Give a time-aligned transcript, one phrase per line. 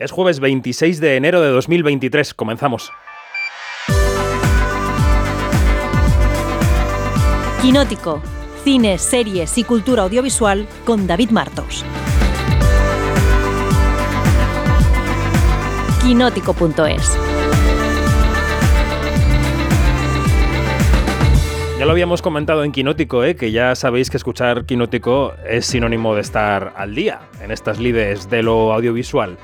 [0.00, 2.32] Es jueves 26 de enero de 2023.
[2.32, 2.90] Comenzamos.
[7.60, 8.22] Quinótico.
[8.64, 11.84] Cine, series y cultura audiovisual con David Martos.
[16.02, 17.18] Quinótico.es.
[21.78, 23.36] Ya lo habíamos comentado en Quinótico, ¿eh?
[23.36, 28.30] que ya sabéis que escuchar Quinótico es sinónimo de estar al día en estas lides
[28.30, 29.36] de lo audiovisual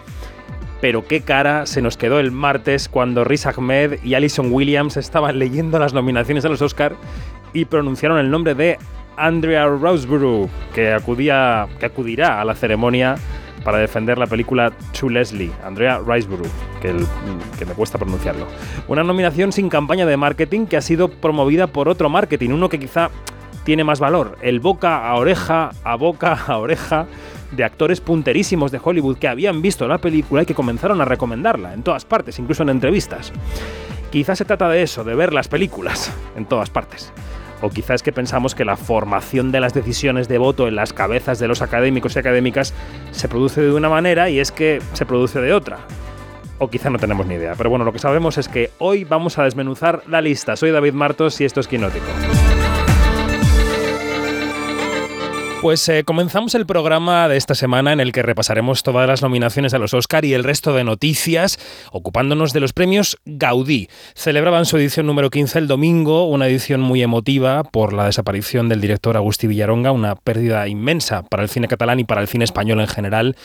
[0.81, 5.39] pero qué cara se nos quedó el martes cuando Riz Ahmed y Alison Williams estaban
[5.39, 6.97] leyendo las nominaciones a los Oscar
[7.53, 8.79] y pronunciaron el nombre de
[9.17, 13.17] Andrea Roseborough, que, acudía, que acudirá a la ceremonia
[13.65, 16.47] para defender la película To Leslie, Andrea Riseborough,
[16.81, 16.95] que,
[17.59, 18.47] que, me cuesta pronunciarlo.
[18.87, 22.79] Una nominación sin campaña de marketing que ha sido promovida por otro marketing, uno que
[22.79, 23.11] quizá
[23.65, 27.07] tiene más valor, el boca a oreja, a boca a oreja
[27.53, 31.75] de actores punterísimos de Hollywood que habían visto la película y que comenzaron a recomendarla
[31.75, 33.33] en todas partes, incluso en entrevistas.
[34.11, 37.13] Quizás se trata de eso, de ver las películas en todas partes.
[37.63, 40.93] O quizás es que pensamos que la formación de las decisiones de voto en las
[40.93, 42.75] cabezas de los académicos y académicas
[43.13, 45.79] se produce de una manera y es que se produce de otra.
[46.59, 47.55] O quizá no tenemos ni idea.
[47.57, 50.57] Pero bueno, lo que sabemos es que hoy vamos a desmenuzar la lista.
[50.57, 52.07] Soy David Martos y esto es Quinótico.
[55.67, 59.75] Pues eh, comenzamos el programa de esta semana en el que repasaremos todas las nominaciones
[59.75, 61.59] a los Oscar y el resto de noticias,
[61.91, 63.89] ocupándonos de los premios Gaudí.
[64.15, 68.81] Celebraban su edición número 15 el domingo, una edición muy emotiva por la desaparición del
[68.81, 72.79] director Agustí Villaronga, una pérdida inmensa para el cine catalán y para el cine español
[72.79, 73.37] en general,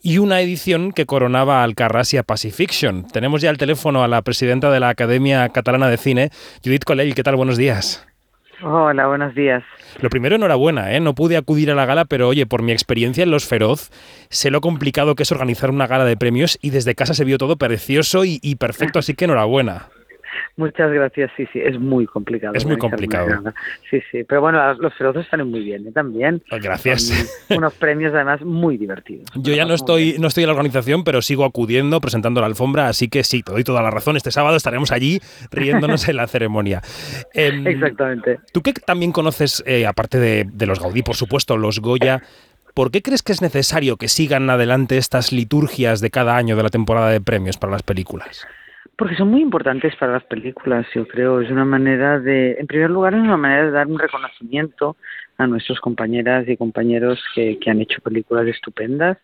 [0.00, 3.04] y una edición que coronaba al Carrasia Pacifiction.
[3.08, 6.30] Tenemos ya al teléfono a la presidenta de la Academia Catalana de Cine,
[6.64, 7.16] Judith Colell.
[7.16, 7.34] ¿Qué tal?
[7.34, 8.06] Buenos días.
[8.62, 9.62] Hola, buenos días.
[10.00, 11.00] Lo primero, enhorabuena, ¿eh?
[11.00, 13.90] No pude acudir a la gala, pero oye, por mi experiencia en Los Feroz,
[14.30, 17.38] sé lo complicado que es organizar una gala de premios y desde casa se vio
[17.38, 19.88] todo precioso y, y perfecto, así que enhorabuena.
[20.56, 22.54] Muchas gracias, sí, sí, es muy complicado.
[22.54, 23.52] Es muy complicado.
[23.90, 25.92] Sí, sí, pero bueno, los feroces están muy bien ¿eh?
[25.92, 26.42] también.
[26.48, 27.02] Pues gracias.
[27.48, 29.26] Son unos premios además muy divertidos.
[29.34, 32.88] Yo ya no estoy, no estoy en la organización, pero sigo acudiendo, presentando la alfombra,
[32.88, 34.16] así que sí, te doy toda la razón.
[34.16, 35.20] Este sábado estaremos allí
[35.50, 36.82] riéndonos en la ceremonia.
[37.32, 38.40] Em, Exactamente.
[38.52, 42.22] Tú que también conoces, eh, aparte de, de los Gaudí, por supuesto, los Goya,
[42.74, 46.64] ¿Por qué crees que es necesario que sigan adelante estas liturgias de cada año de
[46.64, 48.48] la temporada de premios para las películas?
[48.96, 51.40] Porque son muy importantes para las películas, yo creo.
[51.40, 54.96] Es una manera de, en primer lugar, es una manera de dar un reconocimiento
[55.38, 59.18] a nuestros compañeras y compañeros que, que han hecho películas estupendas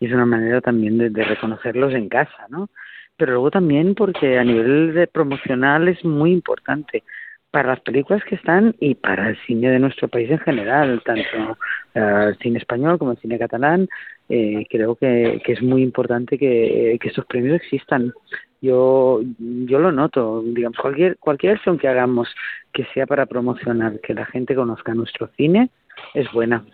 [0.00, 2.68] y es una manera también de, reconocerlos en casa, ¿no?
[3.16, 7.02] Pero luego también porque a nivel de promocional es muy importante
[7.50, 11.56] para las películas que están y para el cine de nuestro país en general, tanto
[11.94, 13.88] el cine español como el cine catalán.
[14.28, 18.12] Eh, creo que, que, es muy importante que, que estos premios existan
[18.60, 22.28] yo yo lo noto digamos cualquier cualquier acción que hagamos
[22.72, 25.70] que sea para promocionar que la gente conozca nuestro cine
[26.14, 26.64] es buena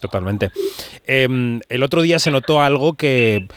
[0.00, 0.50] totalmente
[1.06, 3.48] eh, el otro día se notó algo que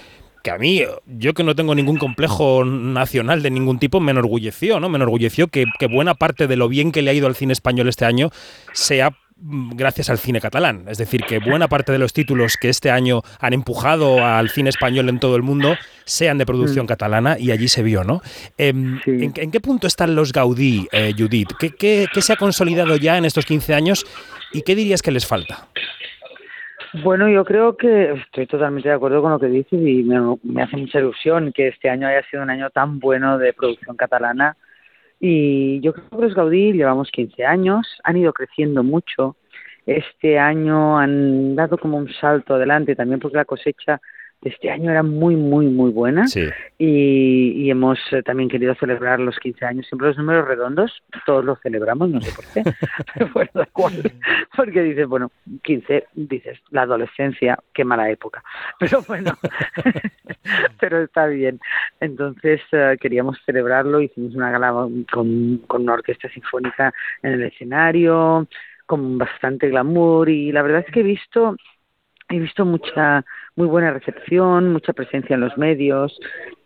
[0.44, 4.80] que a mí, yo que no tengo ningún complejo nacional de ningún tipo, me enorgulleció,
[4.80, 4.88] ¿no?
[4.88, 7.54] Me enorgulleció que, que buena parte de lo bien que le ha ido al cine
[7.54, 8.30] español este año
[8.72, 9.12] sea
[9.42, 10.86] gracias al cine catalán.
[10.88, 14.70] Es decir, que buena parte de los títulos que este año han empujado al cine
[14.70, 16.88] español en todo el mundo sean de producción mm.
[16.88, 18.22] catalana y allí se vio, ¿no?
[18.58, 21.52] Eh, ¿en, ¿en, qué punto están los Gaudí, eh, Judith?
[21.60, 24.06] ¿Qué, ¿Qué, qué, se ha consolidado ya en estos 15 años
[24.52, 25.68] y qué dirías que les falta?
[27.04, 30.64] Bueno, yo creo que estoy totalmente de acuerdo con lo que dices y me, me
[30.64, 34.58] hace mucha ilusión que este año haya sido un año tan bueno de producción catalana
[35.20, 39.36] y yo creo que los Gaudí llevamos 15 años, han ido creciendo mucho.
[39.86, 44.00] Este año han dado como un salto adelante también porque la cosecha
[44.42, 46.48] este año era muy, muy, muy buena sí.
[46.78, 49.86] y, y, hemos eh, también querido celebrar los 15 años.
[49.88, 52.72] Siempre los números redondos, todos los celebramos, no sé por qué,
[53.14, 54.14] pero bueno, da igual,
[54.56, 55.32] porque dices, bueno,
[55.64, 58.42] 15, dices, la adolescencia, qué mala época,
[58.80, 59.34] pero bueno,
[60.80, 61.60] pero está bien.
[62.00, 64.72] Entonces uh, queríamos celebrarlo, hicimos una gala
[65.12, 66.94] con, con una orquesta sinfónica
[67.24, 68.48] en el escenario,
[68.86, 71.56] con bastante glamour y la verdad es que he visto
[72.30, 76.18] he visto mucha muy buena recepción, mucha presencia en los medios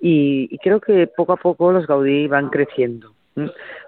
[0.01, 3.13] y, y creo que poco a poco los Gaudí van creciendo.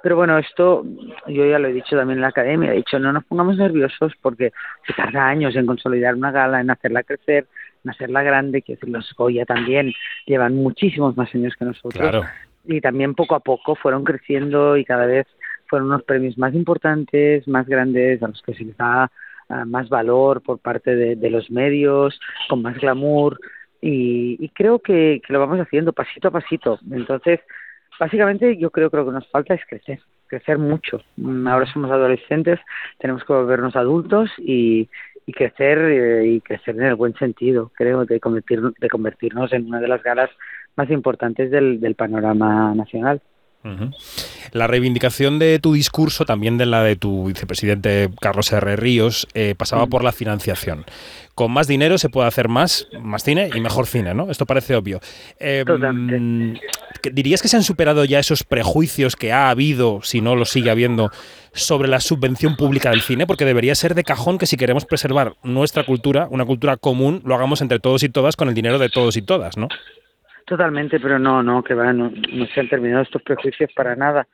[0.01, 0.83] Pero bueno, esto
[1.27, 4.13] yo ya lo he dicho también en la academia, he dicho no nos pongamos nerviosos
[4.21, 4.51] porque
[4.87, 7.45] se tarda años en consolidar una gala, en hacerla crecer,
[7.85, 9.93] en hacerla grande, que decir, los Goya también
[10.25, 11.93] llevan muchísimos más años que nosotros.
[11.93, 12.23] Claro.
[12.65, 15.27] Y también poco a poco fueron creciendo y cada vez
[15.67, 19.11] fueron unos premios más importantes, más grandes, a los que se les da
[19.49, 23.39] uh, más valor por parte de, de, los medios, con más glamour.
[23.81, 26.79] y, creo que, lo vamos haciendo pasito a pasito.
[26.91, 27.39] Entonces,
[27.99, 31.01] básicamente yo creo que lo que nos falta es crecer, crecer mucho.
[31.17, 32.59] Mm, ahora somos adolescentes,
[32.99, 34.89] tenemos que volvernos adultos y,
[35.33, 39.79] crecer eh, y crecer en el buen sentido, creo, de, convertir, de convertirnos en una
[39.79, 40.29] de las galas
[40.75, 43.21] más importantes del panorama nacional.
[44.51, 48.75] La reivindicación de tu discurso, también de la de tu vicepresidente Carlos R.
[48.75, 49.89] Ríos, eh, pasaba mm.
[49.89, 50.85] por la financiación.
[51.33, 54.29] Con más dinero se puede hacer más, más cine y mejor cine, ¿no?
[54.29, 54.99] Esto parece obvio.
[55.39, 56.55] Em,
[57.11, 60.69] ¿Dirías que se han superado ya esos prejuicios que ha habido, si no lo sigue
[60.69, 61.11] habiendo,
[61.53, 63.27] sobre la subvención pública del cine?
[63.27, 67.35] Porque debería ser de cajón que si queremos preservar nuestra cultura, una cultura común, lo
[67.35, 69.67] hagamos entre todos y todas con el dinero de todos y todas, ¿no?
[70.45, 72.11] Totalmente, pero no, no, que va, no,
[72.53, 74.27] se han terminado estos prejuicios para nada.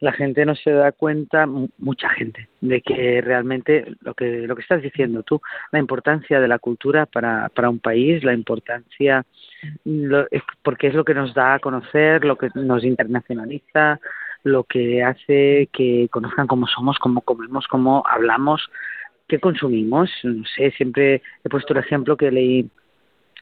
[0.00, 4.62] La gente no se da cuenta, mucha gente, de que realmente lo que lo que
[4.62, 9.26] estás diciendo tú, la importancia de la cultura para, para un país, la importancia,
[10.62, 14.00] porque es lo que nos da a conocer, lo que nos internacionaliza,
[14.44, 18.70] lo que hace que conozcan cómo somos, cómo comemos, cómo hablamos,
[19.26, 20.10] qué consumimos.
[20.22, 22.70] No sé, siempre he puesto el ejemplo que leí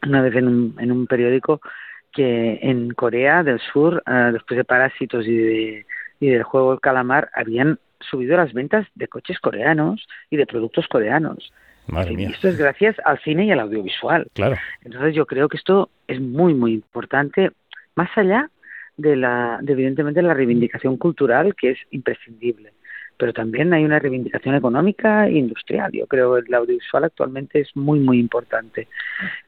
[0.03, 1.61] una vez en un, en un periódico
[2.13, 5.87] que en Corea del Sur, eh, después de Parásitos y, de,
[6.21, 10.87] y del juego El Calamar, habían subido las ventas de coches coreanos y de productos
[10.89, 11.53] coreanos.
[11.87, 12.29] Madre mía.
[12.31, 14.27] Y esto es gracias al cine y al audiovisual.
[14.35, 14.57] Claro.
[14.85, 17.51] Entonces yo creo que esto es muy, muy importante,
[17.95, 18.51] más allá
[18.97, 22.73] de la, de, evidentemente, la reivindicación cultural, que es imprescindible
[23.19, 25.91] pero también hay una reivindicación económica e industrial.
[25.93, 28.89] Yo creo que el audiovisual actualmente es muy, muy importante.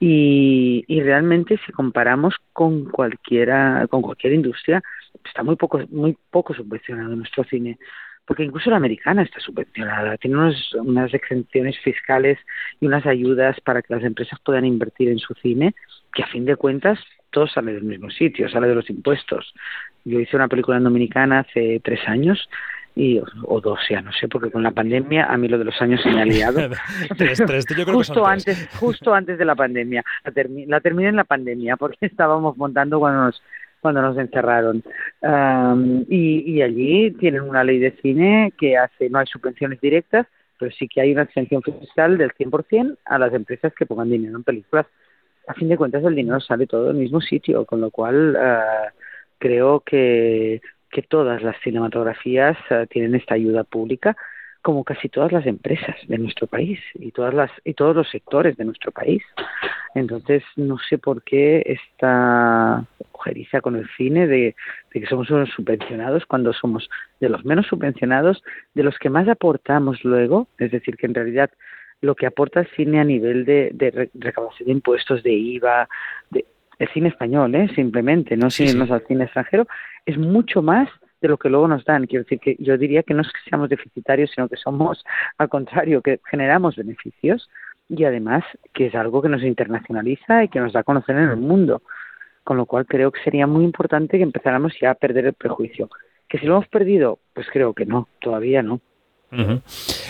[0.00, 4.82] Y, y realmente si comparamos con cualquiera, con cualquier industria,
[5.24, 7.78] está muy poco, muy poco subvencionado nuestro cine
[8.28, 12.38] porque incluso la americana está subvencionada, tiene unos, unas exenciones fiscales
[12.78, 15.74] y unas ayudas para que las empresas puedan invertir en su cine,
[16.12, 16.98] que a fin de cuentas
[17.30, 19.54] todo sale del mismo sitio, sale de los impuestos.
[20.04, 22.50] Yo hice una película en Dominicana hace tres años
[22.94, 25.80] y o dos ya no sé porque con la pandemia a mí lo de los
[25.80, 26.60] años se me ha liado.
[27.92, 30.04] Justo antes justo antes de la pandemia.
[30.66, 33.42] La, terminé en la pandemia porque estábamos montando cuando nos
[33.80, 34.82] cuando nos encerraron.
[36.08, 40.26] Y, y allí tienen una ley de cine que hace no hay subvenciones directas
[40.58, 44.36] pero sí que hay una exención fiscal del 100% a las empresas que pongan dinero
[44.36, 44.86] en películas.
[45.46, 48.92] A fin de cuentas el dinero sale todo del mismo sitio con lo cual ah,
[49.38, 50.60] creo que
[50.90, 54.16] que todas las cinematografías eh, tienen esta ayuda pública
[54.62, 58.56] como casi todas las empresas de nuestro país y todas las y todos los sectores
[58.56, 59.22] de nuestro país
[59.94, 64.54] entonces no sé por qué esta ojeriza con el cine de,
[64.90, 66.88] que somos unos subvencionados cuando somos
[67.20, 68.42] de los menos subvencionados
[68.74, 71.50] de los que más aportamos luego es decir que en realidad
[72.00, 75.88] lo que aporta el cine a nivel de, de recaudación de impuestos de IVA
[76.30, 76.44] de
[76.78, 77.68] el cine español, ¿eh?
[77.74, 79.66] simplemente, no sí, al cine extranjero,
[80.06, 80.88] es mucho más
[81.20, 82.06] de lo que luego nos dan.
[82.06, 85.04] Quiero decir que yo diría que no es que seamos deficitarios, sino que somos,
[85.38, 87.48] al contrario, que generamos beneficios
[87.88, 88.44] y además
[88.74, 91.82] que es algo que nos internacionaliza y que nos da a conocer en el mundo.
[92.44, 95.90] Con lo cual creo que sería muy importante que empezáramos ya a perder el prejuicio.
[96.28, 98.80] Que si lo hemos perdido, pues creo que no, todavía no.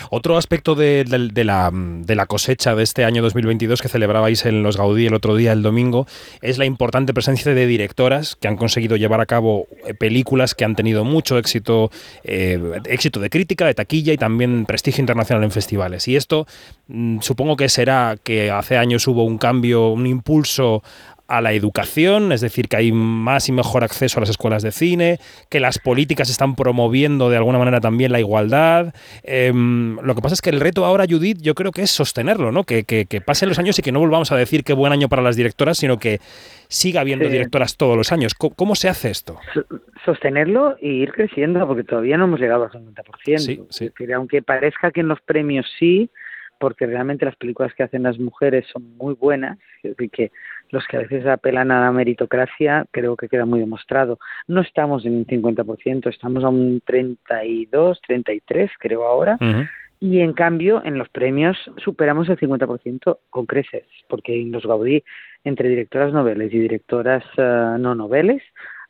[0.09, 5.13] Otro aspecto de, la, cosecha de este año 2022 que celebrabais en los Gaudí el
[5.13, 6.07] otro día, el domingo,
[6.41, 10.63] es la importante presencia de directoras que han conseguido llevar a cabo eh, películas que
[10.63, 11.91] han tenido mucho éxito,
[12.23, 16.07] eh, éxito de crítica, de taquilla y también prestigio internacional en festivales.
[16.07, 16.47] Y esto
[16.87, 20.81] mm, supongo que será que hace años hubo un cambio, un impulso
[21.29, 24.71] a la educación, es decir, que hay más y mejor acceso a las escuelas de
[24.71, 25.19] cine,
[25.49, 28.93] que las políticas están promoviendo de alguna manera también la igualdad.
[29.23, 32.51] Em, lo que pasa es que el reto ahora, Judith, yo creo que es sostenerlo,
[32.51, 32.63] ¿no?
[32.63, 35.21] Que, que, pasen los años y que no volvamos a decir qué buen año para
[35.21, 36.19] las directoras, sino que
[36.67, 38.33] siga habiendo directoras todos los años.
[38.33, 39.37] ¿Cómo, se hace esto?
[40.05, 43.37] Sostenerlo e ir creciendo, porque todavía no hemos llegado al 50%.
[43.37, 43.91] Sí, sí.
[44.13, 46.09] aunque parezca que en los premios sí,
[46.59, 50.31] porque realmente las películas que hacen las mujeres son muy buenas, es decir, que
[50.71, 54.19] los que a veces apelan a la meritocracia, creo que queda muy demostrado.
[54.47, 59.37] No estamos en un 50%, estamos a un 32, 33, creo ahora.
[59.99, 65.03] Y en cambio, en los premios superamos el 50% con creces, porque en los Gaudí,
[65.43, 68.41] entre directoras noveles y directoras eh, no noveles,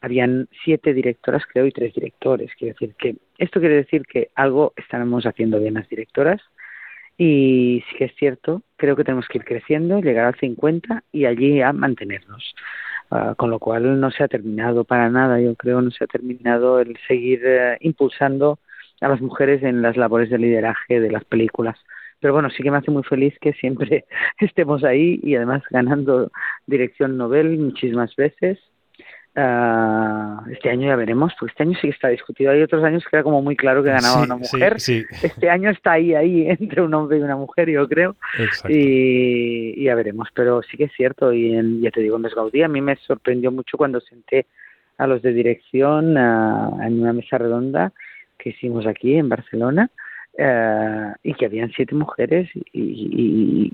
[0.02, 2.52] habían siete directoras, creo, y tres directores.
[2.58, 6.42] Quiere decir que esto quiere decir que algo estaremos haciendo bien las directoras
[7.20, 11.26] y sí que es cierto, creo que tenemos que ir creciendo, llegar al 50 y
[11.26, 12.56] allí a mantenernos.
[13.12, 16.08] Ah, con lo cual no se ha terminado para nada, yo creo, no se ha
[16.08, 18.60] terminado el seguir eh, impulsando
[19.02, 21.78] a las mujeres en las labores de lideraje de las películas.
[22.22, 24.06] Pero bueno, sí que me hace muy feliz que siempre
[24.40, 26.32] estemos ahí y además ganando
[26.68, 28.60] dirección Nobel muchísimas veces
[29.42, 32.52] Ah, este año ya veremos, porque este año sí que está discutido.
[32.52, 34.76] Hay otros años que era como muy claro que ganaba una mujer.
[34.76, 38.18] Este año está ahí, ahí, entre un hombre y una mujer, yo creo.
[38.68, 41.32] Y, ya veremos, pero sí que es cierto.
[41.32, 44.46] Y en, ya te digo, en Gaudí a mí me sorprendió mucho cuando senté
[44.98, 47.94] a los de dirección en una mesa redonda
[48.38, 49.90] que hicimos aquí en Barcelona
[50.38, 53.74] eh, y que habían siete mujeres y, y,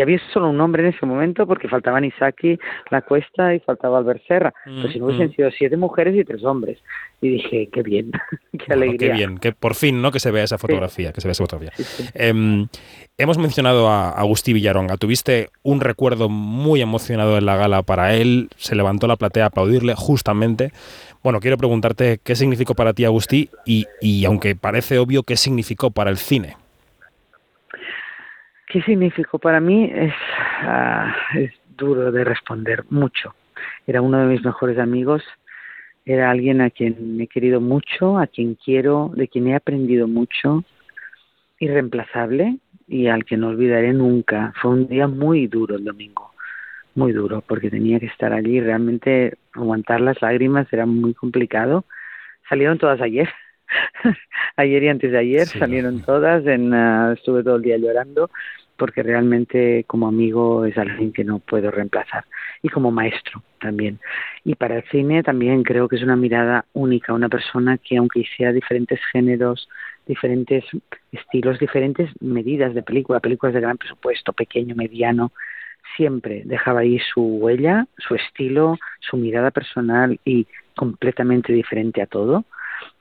[0.00, 2.58] había solo un hombre en ese momento porque faltaban Isaki,
[2.90, 4.52] La Cuesta y faltaba Albert Serra.
[4.64, 6.78] pues si no hubiesen sido siete mujeres y tres hombres.
[7.20, 8.12] Y dije, qué bien,
[8.58, 8.98] qué alegría.
[8.98, 10.12] Qué bien, que por fin, ¿no?
[10.12, 11.72] Que se vea esa fotografía, que se vea esa fotografía.
[12.14, 12.68] Em,
[13.16, 14.96] hemos mencionado a Agustí Villaronga.
[14.96, 18.50] Tuviste un recuerdo muy emocionado en la gala para él.
[18.56, 20.72] Se levantó la platea a aplaudirle justamente.
[21.22, 25.90] Bueno, quiero preguntarte qué significó para ti Agustí y, y aunque parece obvio, qué significó
[25.90, 26.56] para el cine.
[28.68, 29.90] ¿Qué significó para mí?
[29.94, 30.12] Es,
[30.60, 33.34] ah, es duro de responder, mucho.
[33.86, 35.22] Era uno de mis mejores amigos,
[36.04, 40.64] era alguien a quien he querido mucho, a quien quiero, de quien he aprendido mucho,
[41.58, 44.52] irreemplazable y al que no olvidaré nunca.
[44.60, 46.32] Fue un día muy duro el domingo,
[46.94, 48.60] muy duro, porque tenía que estar allí.
[48.60, 51.84] Realmente aguantar las lágrimas era muy complicado.
[52.48, 53.28] Salieron todas ayer,
[54.56, 58.30] ayer y antes de ayer salieron todas, en, ah, estuve todo el día llorando
[58.78, 62.24] porque realmente como amigo es alguien que no puedo reemplazar
[62.62, 63.98] y como maestro también.
[64.44, 68.24] Y para el cine también creo que es una mirada única, una persona que aunque
[68.36, 69.68] sea diferentes géneros,
[70.06, 70.64] diferentes
[71.10, 75.32] estilos, diferentes medidas de película, películas de gran presupuesto, pequeño, mediano,
[75.96, 80.46] siempre dejaba ahí su huella, su estilo, su mirada personal y
[80.76, 82.44] completamente diferente a todo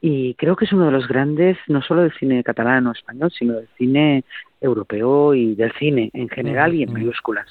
[0.02, 3.32] y creo que es uno de los grandes, no solo del cine catalán o español,
[3.32, 4.24] sino del cine
[4.62, 7.48] europeo y del cine en general y en mayúsculas.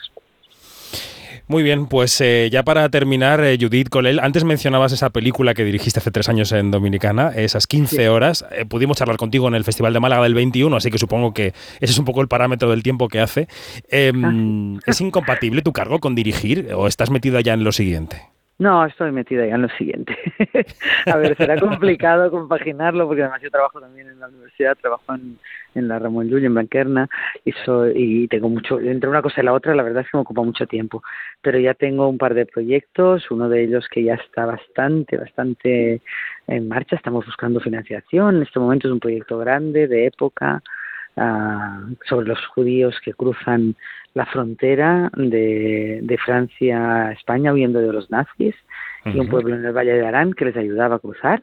[1.49, 5.65] Muy bien, pues eh, ya para terminar, eh, Judith Colel, antes mencionabas esa película que
[5.65, 8.45] dirigiste hace tres años en Dominicana, esas 15 horas.
[8.51, 11.49] Eh, pudimos charlar contigo en el Festival de Málaga del 21, así que supongo que
[11.81, 13.47] ese es un poco el parámetro del tiempo que hace.
[13.89, 14.81] Em, ah.
[14.87, 18.36] ¿Es incompatible tu cargo con dirigir o estás metida ya en lo siguiente?
[18.59, 20.17] No, estoy metida ya en lo siguiente.
[21.07, 25.39] a ver, será complicado compaginarlo porque además yo trabajo también en la universidad, trabajo en,
[25.75, 27.07] en la Ramón Llull, en Banquerna,
[27.45, 30.17] y, soy, y tengo mucho, entre una cosa y la otra, la verdad es que
[30.17, 31.03] me ocupa mucho tiempo.
[31.43, 36.01] Pero ya tengo un par de proyectos, uno de ellos que ya está bastante, bastante
[36.47, 40.63] en marcha, estamos buscando financiación, en este momento es un proyecto grande, de época,
[41.17, 43.75] uh, sobre los judíos que cruzan
[44.15, 48.55] la frontera de, de Francia a España huyendo de los nazis
[49.05, 51.43] y un pueblo en el Valle de Arán que les ayudaba a cruzar.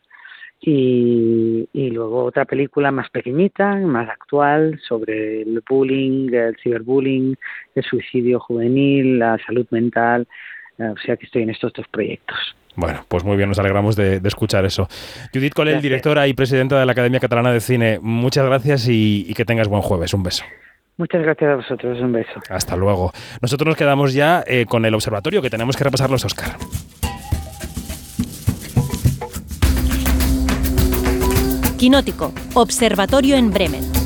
[0.65, 7.35] Y, y, luego otra película más pequeñita, más actual, sobre el bullying, el ciberbullying,
[7.75, 10.25] el suicidio juvenil, la salud mental.
[10.79, 12.37] Eh, o sea que estoy en estos dos proyectos.
[12.75, 14.87] Bueno, pues muy bien, nos alegramos de, escuchar eso.
[15.33, 19.45] Judith Colel, directora y presidenta de la Academia Catalana de Cine, muchas gracias y que
[19.45, 20.13] tengas buen jueves.
[20.13, 20.43] Un beso.
[20.97, 22.39] Muchas gracias a vosotros, un beso.
[22.49, 23.11] Hasta luego.
[23.41, 26.55] Nosotros nos quedamos ya eh, con el observatorio, que tenemos que repasar los Oscar.
[31.77, 34.02] Quinótico, Observatorio en Bremen.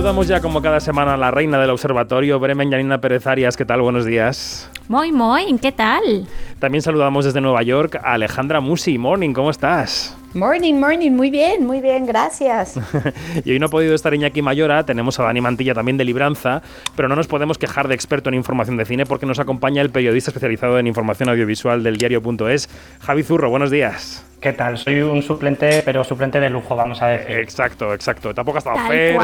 [0.00, 3.54] Saludamos ya como cada semana a la reina del observatorio, Bremen Yanina Pérez Arias.
[3.54, 3.82] ¿Qué tal?
[3.82, 4.70] Buenos días.
[4.88, 6.26] Muy, muy, ¿qué tal?
[6.58, 8.96] También saludamos desde Nueva York a Alejandra Musi.
[8.96, 10.16] Morning, ¿cómo estás?
[10.32, 12.78] Morning, morning, muy bien, muy bien, gracias.
[13.44, 16.62] y hoy no ha podido estar Iñaki Mayora, tenemos a Dani Mantilla también de Libranza,
[16.94, 19.90] pero no nos podemos quejar de experto en información de cine porque nos acompaña el
[19.90, 22.68] periodista especializado en información audiovisual del diario.es,
[23.00, 23.50] Javi Zurro.
[23.50, 24.24] Buenos días.
[24.40, 24.78] ¿Qué tal?
[24.78, 27.36] Soy un suplente, pero suplente de lujo, vamos a decir.
[27.36, 28.32] Exacto, exacto.
[28.32, 29.20] Tampoco ha estado feo.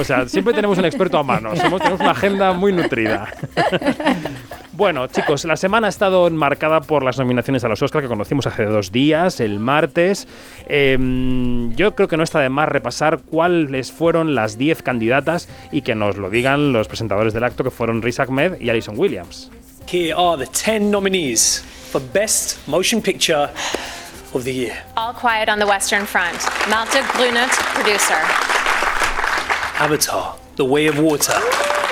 [0.00, 1.52] O sea, siempre tenemos un experto a mano.
[1.54, 3.28] tenemos una agenda muy nutrida.
[4.76, 8.46] Bueno, chicos, la semana ha estado marcada por las nominaciones a los Oscars que conocimos
[8.46, 10.28] hace dos días, el martes.
[10.68, 15.80] Em, yo creo que no está de más repasar cuáles fueron las 10 candidatas y
[15.80, 19.50] que nos lo digan los presentadores del acto, que fueron Riz Ahmed y Alison Williams.
[19.90, 23.48] Here are the 10 nominees for Best Motion Picture
[24.34, 24.74] of the Year.
[24.98, 26.36] All Quiet on the Western Front.
[26.68, 28.20] Malte Grunert, producer.
[29.78, 31.40] Avatar, The Way of Water.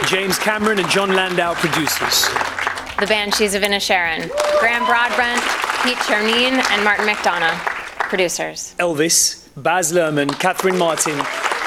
[0.07, 2.29] James Cameron and John Landau, producers.
[3.01, 4.31] The Banshees of Inisherin.
[4.61, 5.43] Graham Broadbent,
[5.83, 7.59] Pete Chernine, and Martin McDonough,
[8.09, 8.75] producers.
[8.79, 11.21] Elvis, Baz Luhrmann, Catherine Martin,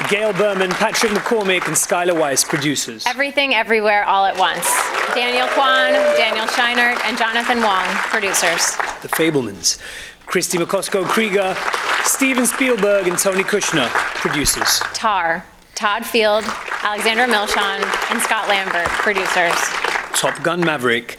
[0.10, 3.06] Gail Berman, Patrick McCormick, and Skylar Weiss, producers.
[3.06, 4.66] Everything Everywhere All at Once.
[5.14, 8.78] Daniel Kwan, Daniel Scheinert, and Jonathan Wong, producers.
[9.02, 9.80] The Fablemans.
[10.26, 11.56] Christy McCosco Krieger,
[12.04, 14.80] Steven Spielberg and Tony Kushner, producers.
[14.94, 16.46] Tar, Todd Field,
[16.84, 19.87] Alexandra Milshon, and Scott Lambert, producers.
[20.18, 21.18] Top Gun Maverick,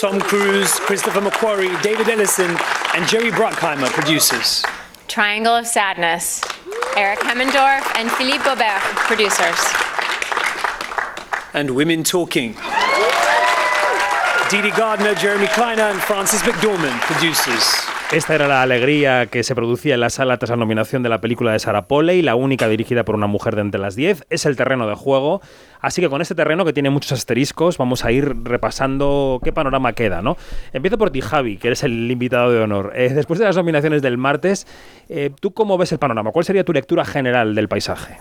[0.00, 2.50] Tom Cruise, Christopher McQuarrie, David Ellison,
[2.96, 4.64] and Jerry Bruckheimer, producers.
[5.06, 6.42] Triangle of Sadness,
[6.96, 9.56] Eric Hemmendorf and Philippe Gobert, producers.
[11.54, 12.56] And Women Talking.
[14.50, 17.86] Dee Gardner, Jeremy Kleiner, and Francis McDormand, producers.
[18.10, 21.20] Esta era la alegría que se producía en la sala tras la nominación de la
[21.20, 24.26] película de Sarah Polley, la única dirigida por una mujer de entre las 10.
[24.28, 25.40] Es el terreno de juego.
[25.80, 29.92] Así que con este terreno que tiene muchos asteriscos, vamos a ir repasando qué panorama
[29.92, 30.36] queda, ¿no?
[30.72, 32.92] Empiezo por ti, Javi, que eres el invitado de honor.
[32.96, 34.66] Eh, después de las nominaciones del martes,
[35.08, 36.32] eh, ¿tú cómo ves el panorama?
[36.32, 38.16] ¿Cuál sería tu lectura general del paisaje?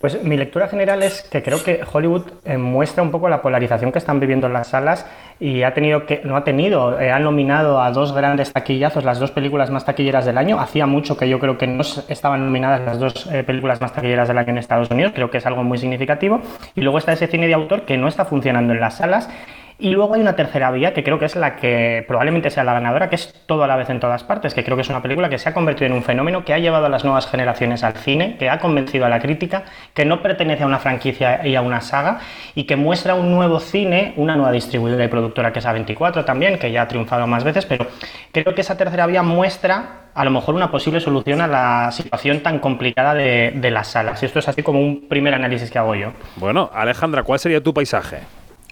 [0.00, 3.90] Pues mi lectura general es que creo que Hollywood eh, muestra un poco la polarización
[3.90, 5.06] que están viviendo en las salas
[5.40, 9.18] y ha tenido que no ha tenido, eh, ha nominado a dos grandes taquillazos, las
[9.18, 10.60] dos películas más taquilleras del año.
[10.60, 14.28] Hacía mucho que yo creo que no estaban nominadas las dos eh, películas más taquilleras
[14.28, 16.40] del año en Estados Unidos, creo que es algo muy significativo.
[16.74, 19.30] Y luego está ese cine de autor que no está funcionando en las salas
[19.78, 22.74] y luego hay una tercera vía que creo que es la que probablemente sea la
[22.74, 25.02] ganadora, que es todo a la vez en todas partes, que creo que es una
[25.02, 27.82] película que se ha convertido en un fenómeno, que ha llevado a las nuevas generaciones
[27.82, 31.56] al cine, que ha convencido a la crítica, que no pertenece a una franquicia y
[31.56, 32.20] a una saga,
[32.54, 36.58] y que muestra un nuevo cine, una nueva distribuidora y productora que es A24 también,
[36.58, 37.86] que ya ha triunfado más veces, pero
[38.32, 42.40] creo que esa tercera vía muestra a lo mejor una posible solución a la situación
[42.40, 44.22] tan complicada de, de las salas.
[44.22, 46.12] Y esto es así como un primer análisis que hago yo.
[46.36, 48.18] Bueno, Alejandra, ¿cuál sería tu paisaje?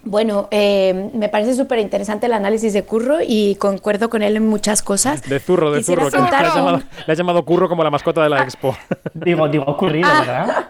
[0.05, 4.47] Bueno, eh, me parece súper interesante el análisis de Curro y concuerdo con él en
[4.49, 5.23] muchas cosas.
[5.23, 7.91] De zurro, de Quisiera zurro, que le has, llamado, le has llamado Curro como la
[7.91, 8.77] mascota de la expo.
[9.15, 10.21] Digo, digo, ha ocurrido, Ah.
[10.21, 10.67] ¿verdad?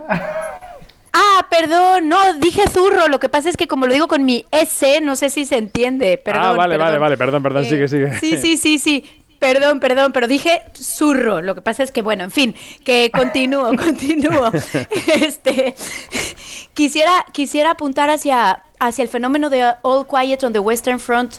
[1.15, 3.09] Ah, perdón, no, dije zurro.
[3.09, 5.57] Lo que pasa es que como lo digo con mi S, no sé si se
[5.59, 6.17] entiende.
[6.19, 7.01] Perdón, ah, vale, vale, perdón.
[7.01, 8.19] vale, perdón, perdón, Eh, sigue, sigue.
[8.19, 9.05] Sí, sí, sí, sí.
[9.39, 11.43] Perdón, perdón, pero dije zurro.
[11.43, 14.51] Lo que pasa es que, bueno, en fin, que continúo, continúo.
[15.21, 15.75] Este,
[16.75, 21.37] quisiera, quisiera apuntar hacia, hacia el fenómeno de All Quiet on the Western Front.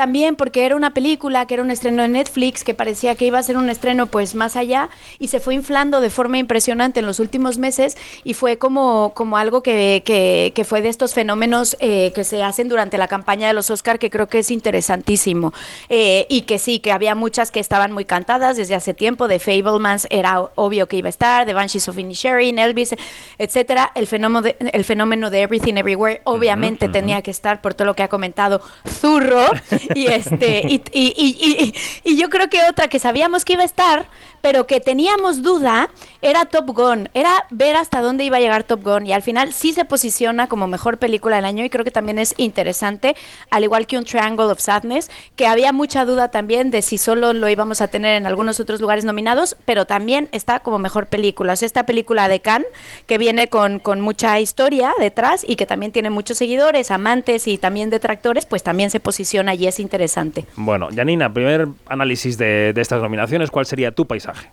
[0.00, 3.38] También porque era una película que era un estreno en Netflix, que parecía que iba
[3.38, 7.06] a ser un estreno pues más allá y se fue inflando de forma impresionante en
[7.06, 11.76] los últimos meses y fue como, como algo que, que, que fue de estos fenómenos
[11.80, 15.52] eh, que se hacen durante la campaña de los Oscar que creo que es interesantísimo.
[15.90, 19.38] Eh, y que sí, que había muchas que estaban muy cantadas desde hace tiempo, de
[19.38, 22.94] Fablemans era obvio que iba a estar, de Banshees of Inisherin, Elvis,
[23.36, 23.92] etcétera.
[23.94, 27.94] El fenómeno de, el fenómeno de Everything Everywhere obviamente tenía que estar por todo lo
[27.94, 29.44] que ha comentado Zurro.
[29.94, 31.74] Y este, y, y-
[32.04, 34.06] y- yo creo que otra que sabíamos que iba a estar,
[34.42, 35.90] pero que teníamos duda,
[36.22, 37.08] era Top Gun.
[37.14, 39.06] Era ver hasta dónde iba a llegar Top Gun.
[39.06, 41.64] Y al final sí se posiciona como mejor película del año.
[41.64, 43.16] Y creo que también es interesante,
[43.50, 47.32] al igual que un Triangle of Sadness, que había mucha duda también de si solo
[47.32, 51.52] lo íbamos a tener en algunos otros lugares nominados, pero también está como mejor película.
[51.52, 52.68] O sea, esta película de Cannes,
[53.06, 57.58] que viene con, con mucha historia detrás y que también tiene muchos seguidores, amantes y
[57.58, 60.44] también detractores, pues también se posiciona y es interesante.
[60.56, 64.50] Bueno, Janina, primer análisis de, de estas nominaciones, ¿cuál sería tu paisaje?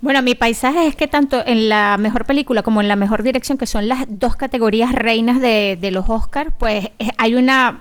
[0.00, 3.58] Bueno, mi paisaje es que tanto en la mejor película como en la mejor dirección,
[3.58, 7.80] que son las dos categorías reinas de, de los Oscars, pues eh, hay una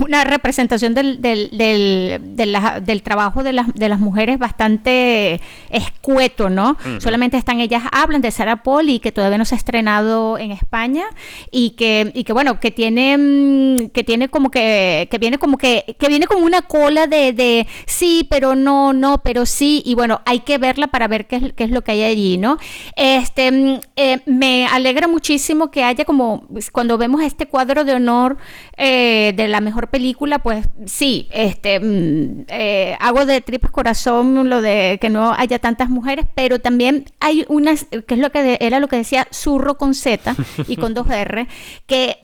[0.00, 5.40] una representación del, del, del, de la- del trabajo de las, de las mujeres bastante
[5.70, 6.76] escueto, ¿no?
[7.00, 11.04] Solamente están ellas, hablan de Sarah Pauli, que todavía no se ha estrenado en España,
[11.50, 15.58] y que, y que bueno, que tiene, mm, que tiene como que, que viene como
[15.58, 19.94] que, que viene como una cola de, de sí, pero no, no, pero sí, y
[19.94, 22.58] bueno, hay que verla para ver qué es, qué es lo que hay allí, ¿no?
[22.96, 28.36] Este, mm, eh, me alegra muchísimo que haya como, cuando vemos este cuadro de honor
[28.76, 34.62] eh, de la mejor película, pues sí, este, mm, eh, hago de tripas corazón lo
[34.62, 38.78] de que no haya tantas mujeres, pero también hay unas, que es lo que era
[38.78, 40.36] lo que decía Zurro con Z
[40.68, 41.48] y con dos R,
[41.88, 42.18] que,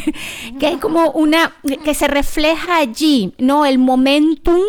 [0.60, 3.64] que hay como una, que se refleja allí, ¿no?
[3.64, 4.60] El momentum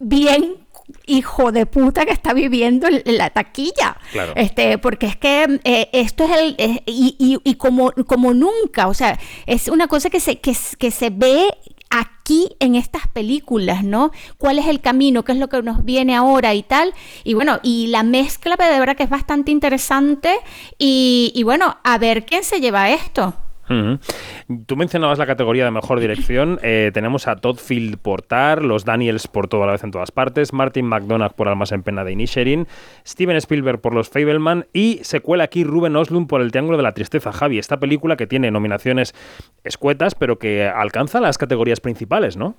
[0.00, 0.65] bien
[1.06, 3.96] hijo de puta que está viviendo el- la taquilla.
[4.12, 4.32] Claro.
[4.36, 8.88] Este, porque es que eh, esto es el eh, y, y- y como, como nunca,
[8.88, 11.48] o sea, es una cosa que se, que, que se ve
[11.90, 14.10] aquí en estas películas, ¿no?
[14.38, 15.24] ¿Cuál es el camino?
[15.24, 16.92] ¿Qué es lo que nos viene ahora y tal?
[17.24, 20.36] Y bueno, y la mezcla de verdad que es bastante interesante
[20.78, 23.34] y, y bueno, a ver quién se lleva esto.
[23.68, 26.58] Tú mencionabas la categoría de mejor dirección.
[26.62, 30.10] Eh, tenemos a Todd Field por Tar, los Daniels por toda la vez en todas
[30.10, 32.66] partes, Martin McDonagh por Almas en Pena de Inisherin,
[33.06, 36.84] Steven Spielberg por Los Fableman y se cuela aquí Ruben Oslund por El Triángulo de
[36.84, 37.32] la Tristeza.
[37.32, 39.14] Javi, esta película que tiene nominaciones
[39.64, 42.56] escuetas, pero que alcanza las categorías principales, ¿no?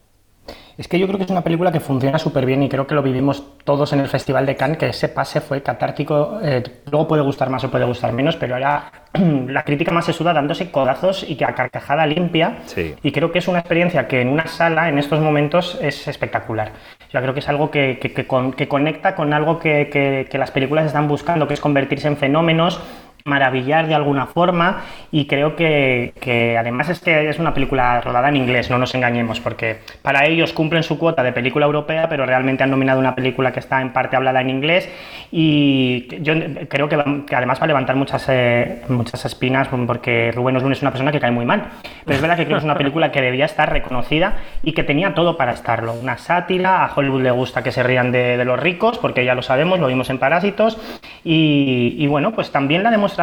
[0.77, 2.93] Es que yo creo que es una película que funciona súper bien y creo que
[2.93, 6.39] lo vivimos todos en el Festival de Cannes, que ese pase fue catártico.
[6.43, 10.33] Eh, luego puede gustar más o puede gustar menos, pero era la crítica más sesuda
[10.33, 12.57] dándose codazos y que a carcajada limpia.
[13.01, 16.71] Y creo que es una experiencia que en una sala, en estos momentos, es espectacular.
[17.11, 21.07] Yo creo que es algo que, que, conecta con algo que, que las películas están
[21.07, 22.81] buscando, que es convertirse en fenómenos
[23.27, 26.13] maravillar de alguna forma y creo que,
[26.57, 30.53] además es que es una película rodada en inglés, no nos engañemos, porque para ellos
[30.53, 33.91] cumplen su cuota de película europea, pero realmente han nominado una película que está en
[33.91, 34.89] parte hablada en inglés
[35.31, 36.33] y yo
[36.69, 36.95] creo que,
[37.35, 41.19] además va a levantar muchas, eh, muchas espinas porque Rubén Oslund es una persona que
[41.19, 41.67] cae muy mal,
[42.05, 44.83] pero es verdad que creo que es una película que debía estar reconocida y que
[44.83, 48.45] tenía todo para estarlo, una sátira, a Hollywood le gusta que se rían de, de
[48.45, 50.77] los ricos, porque ya lo sabemos, lo vimos en Parásitos
[51.25, 53.16] y, y bueno, pues también la demostración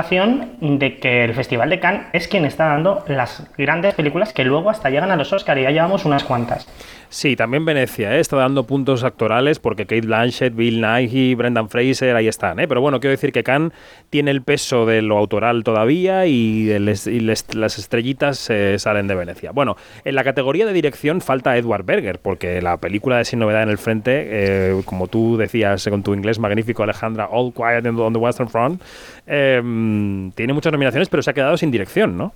[0.60, 4.70] de que el Festival de Cannes es quien está dando las grandes películas que luego
[4.70, 6.66] hasta llegan a los Oscar y ya llevamos unas cuantas.
[7.14, 8.18] Sí, también Venecia ¿eh?
[8.18, 12.58] está dando puntos actorales porque Kate Blanchett, Bill Nighy, Brendan Fraser, ahí están.
[12.58, 12.66] ¿eh?
[12.66, 13.70] Pero bueno, quiero decir que Cannes
[14.10, 19.52] tiene el peso de lo autoral todavía y, las estrellitas salen de Venecia.
[19.52, 23.62] Bueno, en la categoría de dirección falta Edward Berger porque la película de Sin Novedad
[23.62, 28.12] en el Frente, eh, como tú decías con tu inglés magnífico, Alejandra, All Quiet on
[28.12, 28.82] the Western Front,
[29.28, 32.32] em, tiene muchas nominaciones pero se ha quedado sin dirección, ¿no?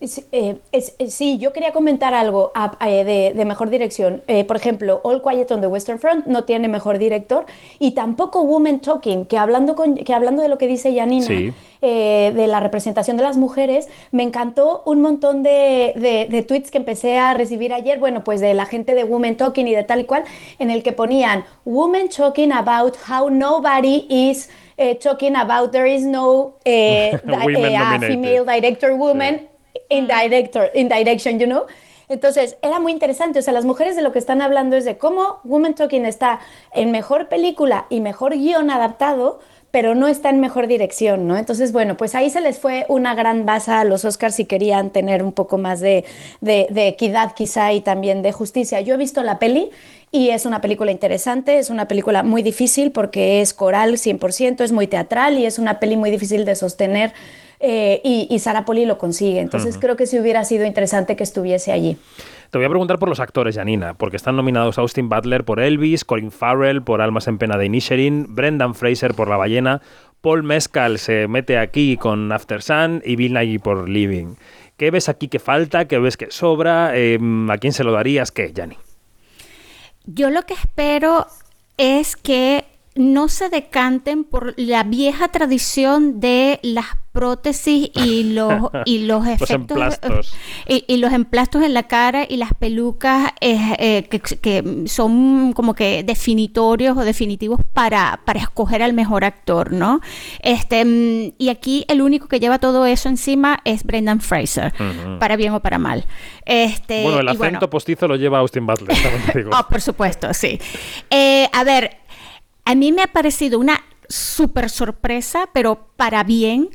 [0.00, 0.56] Eh,
[1.08, 2.52] sí, yo quería comentar algo
[2.86, 4.22] eh, de, mejor dirección.
[4.28, 7.44] Eh, por ejemplo, All Quiet on the Western Front no tiene mejor director
[7.78, 11.26] y tampoco Woman Talking, que hablando, con, que hablando de lo que dice Janina,
[11.82, 15.92] de la representación de las mujeres, me encantó un montón de,
[16.30, 19.68] de, tweets que empecé a recibir ayer, bueno, pues de la gente de Woman Talking
[19.68, 20.24] y de tal y cual,
[20.58, 24.48] en el que ponían Woman Talking about how nobody is...
[25.02, 29.49] talking about there is no female director woman
[29.88, 31.66] in, director, in direction, you know.
[32.08, 33.38] Entonces, era muy interesante.
[33.38, 36.40] O sea, las mujeres de lo que están hablando es de cómo Woman Talking está
[36.72, 39.38] en mejor película y mejor guion adaptado,
[39.70, 41.36] pero no está en mejor dirección, ¿no?
[41.36, 44.90] Entonces, bueno, pues ahí se les fue una gran base a los Oscars si querían
[44.90, 46.04] tener un poco más de,
[46.40, 48.80] de, de equidad quizá y también de justicia.
[48.80, 49.70] Yo he visto la peli
[50.10, 54.72] y es una película interesante, es una película muy difícil porque es coral 100%, es
[54.72, 57.12] muy teatral y es una peli muy difícil de sostener
[57.60, 59.40] eh, y, Sara Poli lo consigue.
[59.40, 61.98] Entonces creo que sí hubiera sido interesante que estuviese allí.
[62.50, 66.04] Te voy a preguntar por los actores, Janina, porque están nominados Austin Butler por Elvis,
[66.04, 69.82] Colin Farrell por Almas en Pena de Inisherin, Brendan Fraser por La Ballena,
[70.20, 74.34] Paul Mescal se mete aquí con After Sun y Bill Nighy por Living.
[74.76, 75.86] ¿Qué ves aquí que falta?
[75.86, 76.96] ¿Qué ves que sobra?
[76.96, 78.32] Em, ¿A quién se lo darías?
[78.32, 78.76] ¿Qué, Jani?
[80.06, 81.26] Yo lo que espero
[81.76, 89.06] es que no se decanten por la vieja tradición de las prótesis y los y
[89.06, 90.00] los efectos
[90.66, 96.02] y, los emplastos en la cara y las pelucas eh, eh, que, son como que
[96.04, 100.00] definitorios o definitivos para, para escoger al mejor actor, ¿no?
[100.40, 104.72] Este y aquí el único que lleva todo eso encima es Brendan Fraser,
[105.18, 106.04] para bien o para mal.
[106.44, 108.96] Este, bueno, el acento postizo lo lleva Austin Butler.
[109.52, 110.60] oh, por supuesto, sí.
[111.10, 111.98] Eh, a ver,
[112.64, 116.70] a mí me ha parecido una súper sorpresa, pero para bien,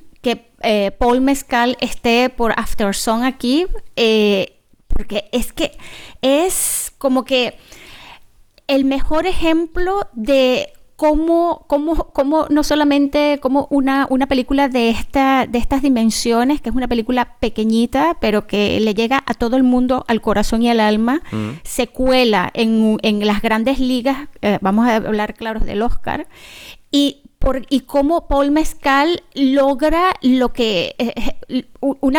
[0.66, 5.78] eh, Paul Mezcal esté por After Song aquí, eh, porque es que
[6.22, 7.58] es como que
[8.68, 15.46] el mejor ejemplo de cómo, cómo, cómo no solamente como una, una película de, esta,
[15.46, 19.64] de estas dimensiones, que es una película pequeñita, pero que le llega a todo el
[19.64, 21.60] mundo, al corazón y al alma, mm.
[21.64, 26.28] se cuela en, en, las grandes ligas, eh, vamos a hablar claros del Oscar,
[26.92, 27.25] y
[27.70, 31.14] y cómo Paul Mezcal logra lo que, eh,
[31.48, 31.66] eh,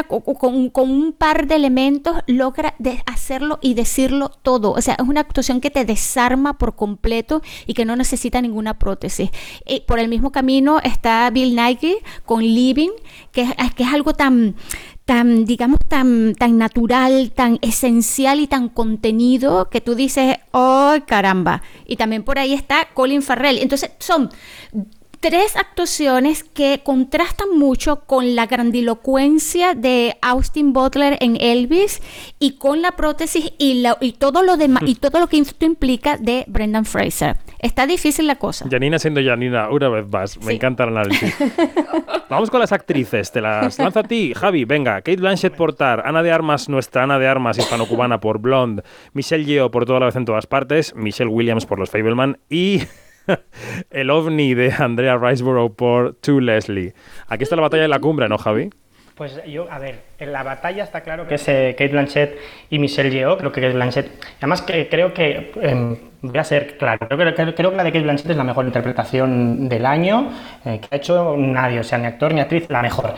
[0.09, 2.77] con, un par de elementos, logra
[3.07, 4.73] hacerlo y decirlo todo.
[4.73, 8.79] O sea, es una actuación que te desarma por completo y que no necesita ninguna
[8.79, 9.31] prótesis.
[9.67, 12.91] Y por el mismo camino está Bill Nighy con Living,
[13.33, 14.55] que, que es algo tan
[15.05, 21.63] tan, digamos, tan, tan natural, tan esencial y tan contenido que tú dices, oh caramba.
[21.87, 23.59] Y también por ahí está Colin Farrell.
[23.59, 24.31] Entonces son
[25.29, 32.01] tres actuaciones que contrastan mucho con la grandilocuencia de Austin Butler en Elvis
[32.39, 36.17] y con la prótesis y, y todo lo demás y todo lo que esto implica
[36.17, 37.39] de Brendan Fraser.
[37.59, 38.67] Está difícil la cosa.
[38.71, 40.39] Janina siendo Janina una vez más.
[40.45, 41.35] Me encanta el análisis.
[42.31, 43.33] Vamos con las actrices.
[43.33, 44.65] Te las lanzo a ti, Javi.
[44.65, 48.85] Venga, Kate Blanchett por Tar, Ana de Armas, nuestra Ana de Armas hispano-cubana por Blonde,
[49.13, 52.83] Michelle Yeoh por toda la vez en todas partes, Michelle Williams por Los Fableman y
[53.91, 56.95] el ovni de Andrea Riceborough por To Leslie.
[57.29, 58.71] Aquí está la batalla de la cumbre, ¿no, Javi?
[59.17, 62.79] Pues yo, a ver, en la batalla está claro que es eh, Kate Blanchett y
[62.79, 67.17] Michelle Yeoh, creo que Kate Blanchett, además creo que, em, voy a ser claro, creo
[67.17, 67.31] que la
[67.85, 70.31] de Kate Blanchett es la mejor interpretación del año
[70.67, 73.15] eh, que ha hecho nadie, o sea, ni actor ni actriz, la mejor.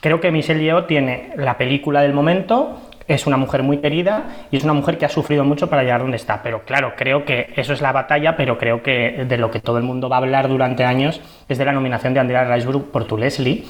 [0.00, 4.56] Creo que Michelle Yeoh tiene la película del momento, es una mujer muy querida y
[4.56, 6.42] es una mujer que ha sufrido mucho para llegar donde está.
[6.42, 9.78] Pero claro, creo que eso es la batalla, pero creo que de lo que todo
[9.78, 13.04] el mundo va a hablar durante años es de la nominación de Andrea Riseborough por
[13.06, 13.64] Tu Leslie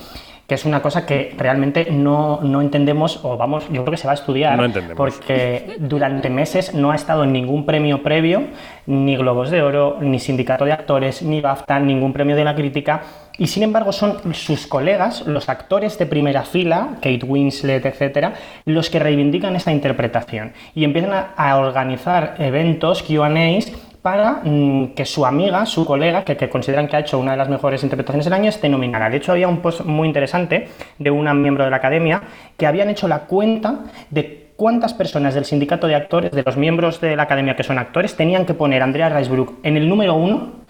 [0.51, 4.09] que es una cosa que realmente no, no, entendemos o vamos, yo creo que se
[4.09, 4.59] va a estudiar
[4.97, 8.49] porque durante meses no ha estado en ningún premio previo,
[8.87, 13.03] ni Globos de Oro, ni Sindicato de Actores, ni BAFTA, ningún premio de la crítica
[13.41, 18.35] y sin embargo son sus colegas, los actores de primera fila, Kate Winslet, etcétera,
[18.67, 23.73] los que reivindican esta interpretación y empiezan a, organizar eventos, Q&As
[24.03, 27.49] para mm, que su amiga, su colega, que, consideran que ha hecho una de las
[27.49, 29.09] mejores interpretaciones del año, esté nominada.
[29.09, 32.23] De hecho, había un post muy interesante de un miembro de la academia
[32.59, 37.01] que habían hecho la cuenta de cuántas personas del sindicato de actores, de los miembros
[37.01, 40.15] de la academia que son actores, tenían que poner a Andrea Risebrook en el número
[40.15, 40.61] uno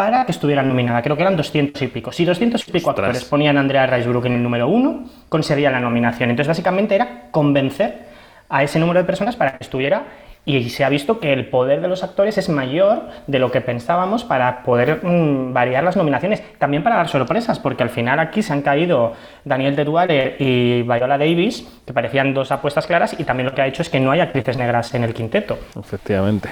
[0.00, 1.02] para que estuviera nominada.
[1.02, 2.10] Creo que eran 200 y pico.
[2.10, 5.78] Si 200 y pico actores ponían a Andrea Risebrook en el número uno, conseguía la
[5.78, 6.30] nominación.
[6.30, 8.06] Entonces, básicamente era convencer
[8.48, 10.04] a ese número de personas para que estuviera
[10.44, 13.60] y se ha visto que el poder de los actores es mayor de lo que
[13.60, 18.42] pensábamos para poder mm, variar las nominaciones, también para dar sorpresas, porque al final aquí
[18.42, 19.12] se han caído
[19.44, 23.66] Daniel de y Viola Davis, que parecían dos apuestas claras, y también lo que ha
[23.66, 25.58] hecho es que no hay actrices negras en el quinteto.
[25.78, 26.50] Efectivamente.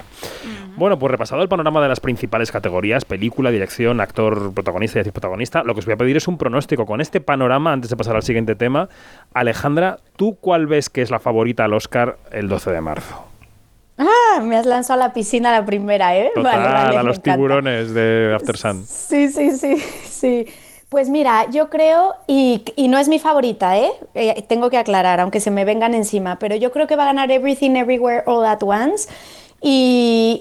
[0.77, 5.13] Bueno, pues repasado el panorama de las principales categorías, película, dirección, actor, protagonista y actriz
[5.13, 6.87] protagonista, lo que os voy a pedir es un pronóstico.
[6.87, 8.89] Con este panorama, antes de pasar al siguiente tema,
[9.35, 13.29] Alejandra, ¿tú cuál ves que es la favorita al Oscar el 12 de marzo?
[13.99, 16.31] Ah, me has lanzado a la piscina la primera, ¿eh?
[16.35, 18.87] Total, a los tiburones de After Sun.
[18.87, 19.77] Sí, sí, sí,
[20.09, 20.47] sí.
[20.89, 23.91] Pues mira, yo creo, y, no es mi favorita, ¿eh?
[24.15, 24.43] ¿eh?
[24.49, 27.31] Tengo que aclarar, aunque se me vengan encima, pero yo creo que va a ganar
[27.31, 29.09] Everything Everywhere All at Once.
[29.61, 30.41] Y,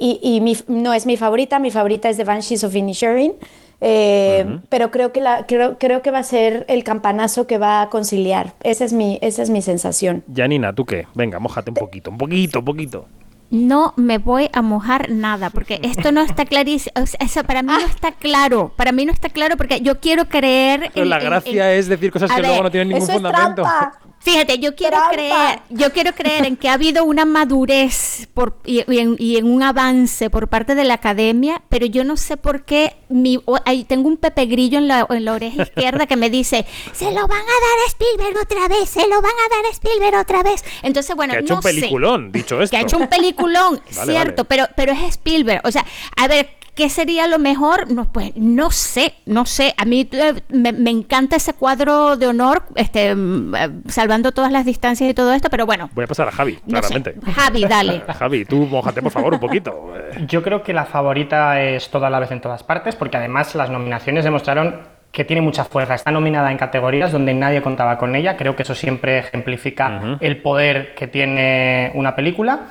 [0.00, 3.34] y, y no es mi favorita, mi favorita es The Banshees of Inisherin.
[3.80, 7.82] Eh, pero creo que, la, creo, creo que va a ser el campanazo que va
[7.82, 8.54] a conciliar.
[8.62, 10.24] Esa es mi, esa es mi sensación.
[10.34, 11.06] Janina, ¿tú qué?
[11.14, 13.06] Venga, mojate un poquito, un poquito, un poquito.
[13.48, 16.92] No me voy a mojar nada, porque esto no está clarísimo.
[16.96, 18.72] eso para mí no está claro.
[18.74, 20.90] Para mí no está claro porque yo quiero creer.
[20.92, 23.64] Pero la gracia es decir cosas que luego no tienen ningún fundamento.
[24.26, 28.82] Fíjate, yo quiero creer, yo quiero creer en que ha habido una madurez por, y,
[28.88, 33.40] en, un avance por parte de la academia, pero yo no sé por qué mi,
[33.64, 37.12] ahí tengo un pepe grillo en la, en la oreja izquierda que me dice, se
[37.12, 40.18] lo van a dar a Spielberg otra vez, se lo van a dar a Spielberg
[40.18, 40.64] otra vez.
[40.82, 42.74] Entonces, bueno, que ha hecho un peliculón, dicho esto.
[42.74, 45.60] Que ha hecho un peliculón, cierto, pero pero es Spielberg.
[45.62, 45.86] O sea,
[46.16, 47.90] a ver, ¿Qué sería lo mejor?
[47.90, 49.74] No, pues no sé, no sé.
[49.78, 54.66] A mí eh, me, encanta ese cuadro de honor, este, mm, eh, salvando todas las
[54.66, 55.88] distancias y todo esto, pero bueno.
[55.94, 57.14] Voy a pasar a Javi, claramente.
[57.34, 58.02] Javi, dale.
[58.18, 59.94] Javi, tú mojate por favor un poquito.
[60.28, 63.70] Yo creo que la favorita es toda la vez en todas partes, porque además las
[63.70, 65.94] nominaciones demostraron que tiene mucha fuerza.
[65.94, 68.36] Está nominada en categorías donde nadie contaba con ella.
[68.36, 72.66] Creo que eso siempre ejemplifica el poder que tiene una película.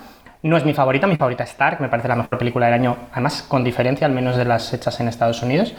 [0.45, 2.97] No es mi favorita, mi favorita es Stark, me parece la mejor película del año,
[3.11, 5.73] además con diferencia, al menos de las hechas en Estados Unidos.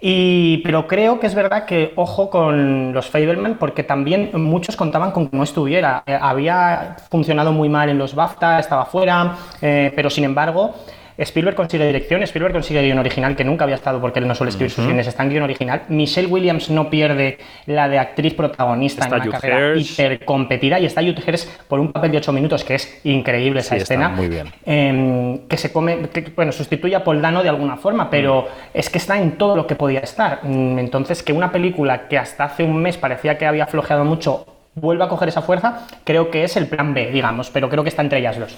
[0.00, 5.10] Y, pero creo que es verdad que ojo con los Fableman porque también muchos contaban
[5.10, 6.04] con que no estuviera.
[6.06, 10.76] Eh, había funcionado muy mal en los BAFTA, estaba fuera, eh, pero sin embargo
[11.18, 14.50] Spielberg consigue dirección, Spielberg consigue guion original, que nunca había estado porque él no suele
[14.50, 15.82] escribir sus guiones, está en guion original.
[15.88, 21.14] Michelle Williams no pierde la de actriz protagonista en una carrera hipercompetida y está Jude
[21.68, 24.08] por un papel de 8 minutos, que es increíble esa escena.
[24.08, 24.48] muy bien.
[24.66, 25.98] Em, que se come,
[26.34, 28.78] bueno, sustituye a Paul Dano de alguna forma, pero mm.
[28.78, 30.40] es que está en todo lo que podía estar.
[30.42, 34.46] Mm, entonces, que una película que hasta hace un mes parecía que había flojeado mucho
[34.74, 37.90] vuelva a coger esa fuerza, creo que es el plan B, digamos, pero creo que
[37.90, 38.56] está entre ellas dos.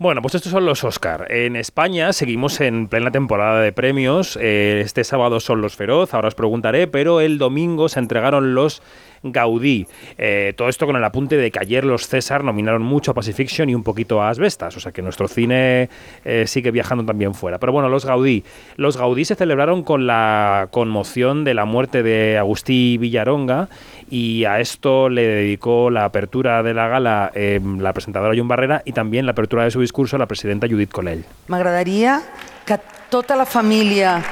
[0.00, 1.26] Bueno, pues estos son los Oscar.
[1.28, 4.38] En España seguimos en plena temporada de premios.
[4.40, 8.80] Eh, este sábado son los Feroz, ahora os preguntaré, pero el domingo se entregaron los
[9.24, 9.88] Gaudí.
[10.16, 13.68] Eh, todo esto con el apunte de que ayer los César nominaron mucho a Pacifiction
[13.68, 15.88] y un poquito a Asbestas, o sea que nuestro cine
[16.24, 17.58] eh, sigue viajando también fuera.
[17.58, 18.44] Pero bueno, los Gaudí.
[18.76, 23.68] Los Gaudí se celebraron con la conmoción de la muerte de Agustí Villaronga
[24.10, 28.82] y a esto le dedicó la apertura de la gala em, la presentadora Jun Barrera
[28.84, 31.24] y también la apertura de su discurso la presidenta Judit Colell.
[31.48, 32.22] M'agradaria
[32.64, 32.78] que
[33.10, 34.22] tota la família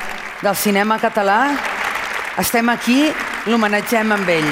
[0.42, 1.56] del cinema català
[2.38, 3.06] estem aquí,
[3.46, 4.50] l'homenatgem amb ell.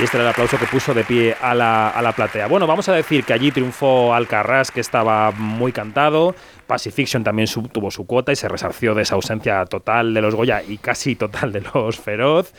[0.00, 2.46] Y este era el aplauso que puso de pie a la, a la platea.
[2.46, 6.34] Bueno, vamos a decir que allí triunfó Alcarrás, que estaba muy cantado.
[6.70, 10.62] Pacifiction también tuvo su cuota y se resarció de esa ausencia total de los Goya
[10.62, 12.54] y casi total de los Feroz.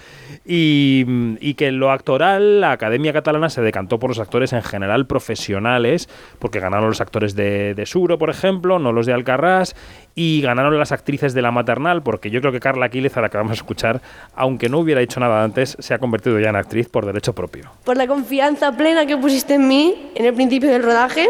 [0.46, 5.08] Y, que en lo actoral, la Academia Catalana se decantó por los actores en general
[5.08, 9.78] profesionales, porque ganaron los actores de, de Suro, por ejemplo, no los de Alcarrás,
[10.14, 13.30] y ganaron las actrices de la maternal, porque yo creo que Carla Aquiles, a la
[13.30, 14.02] que vamos a escuchar,
[14.36, 17.72] aunque no hubiera hecho nada antes, se ha convertido ya en actriz por derecho propio.
[17.86, 21.30] por la confianza plena que pusiste en mí en el principio del rodaje,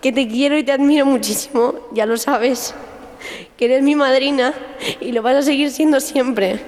[0.00, 2.74] que te quiero y te admiro muchísimo, ya lo sabes,
[3.56, 4.54] que eres mi madrina
[5.00, 6.60] y lo vas a seguir siendo siempre,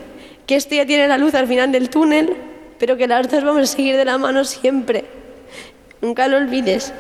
[0.47, 2.37] que esto ya tiene la luz al final del túnel,
[2.79, 5.05] pero que las dos vamos a seguir de la mano siempre.
[6.01, 6.93] Nunca lo olvides.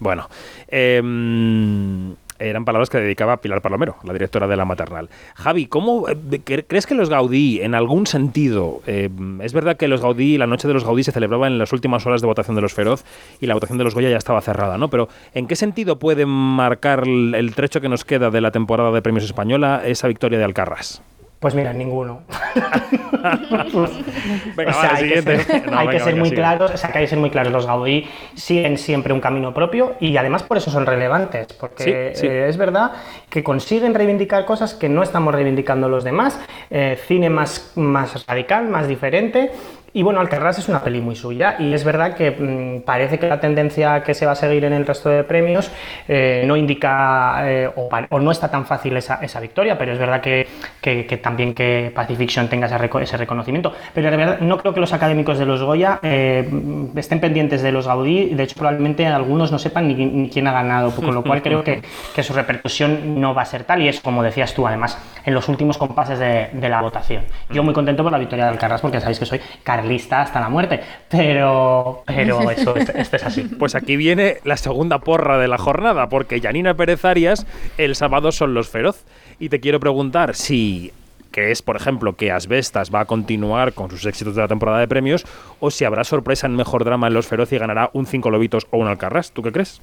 [0.00, 0.28] Bueno,
[0.68, 5.08] em, eran palabras que dedicaba Pilar Palomero, la directora de la maternal.
[5.34, 9.08] Javi, ¿cómo eh, cre- crees que los Gaudí, en algún sentido, eh,
[9.42, 12.06] es verdad que los Gaudí, la noche de los Gaudí se celebraba en las últimas
[12.06, 13.04] horas de votación de los Feroz
[13.40, 14.88] y la votación de los Goya ya estaba cerrada, ¿no?
[14.88, 19.02] Pero ¿en qué sentido puede marcar el trecho que nos queda de la temporada de
[19.02, 21.02] premios española esa victoria de Alcarrás?
[21.40, 22.22] Pues mira, ninguno.
[24.56, 26.36] Venga, O sea, vale, hay que ser, No, hay venga, que ser venga, muy sigue.
[26.40, 27.52] claros, o sea, que hay que ser muy claros.
[27.52, 32.20] Los Gaudí siguen siempre un camino propio y además por eso son relevantes, porque Sí,
[32.20, 32.26] sí.
[32.26, 32.92] eh, es verdad
[33.28, 38.68] que consiguen reivindicar cosas que no estamos reivindicando los demás, eh, cine más, más radical,
[38.68, 39.50] más diferente.
[39.94, 43.26] Y bueno, Alcarrás es una peli muy suya y es verdad que mm, parece que
[43.28, 45.70] la tendencia que se va a seguir en el resto de premios
[46.06, 47.88] eh, no indica eh, o,
[48.20, 50.46] no está tan fácil esa, esa victoria, pero es verdad que,
[50.80, 53.72] que- que también que Pacifiction tenga ese, ese reconocimiento.
[53.94, 57.62] Pero de verdad no creo que los académicos de los Goya eh, mm, estén pendientes
[57.62, 61.14] de los Gaudí, de hecho probablemente algunos no sepan ni, ni quién ha ganado, con
[61.14, 61.82] lo cual creo que,
[62.14, 65.34] que su repercusión no va a ser tal y es como decías tú además en
[65.34, 67.22] los últimos compases de, de la votación.
[67.50, 69.40] Yo muy contento por la victoria de Alcaraz porque sabéis que soy
[69.78, 73.42] carlista hasta la muerte, pero, pero eso, esto, es así.
[73.42, 78.32] Pues aquí viene la segunda porra de la jornada, porque Janina Pérez Arias el sábado
[78.32, 79.04] son los feroz.
[79.38, 80.92] Y te quiero preguntar si
[81.30, 84.88] crees, por ejemplo, que Asbestas va a continuar con sus éxitos de la temporada de
[84.88, 85.24] premios,
[85.60, 88.66] o si habrá sorpresa en mejor drama en los feroz y ganará un cinco lobitos
[88.70, 89.30] o un alcarrás.
[89.30, 89.80] ¿Tú qué crees?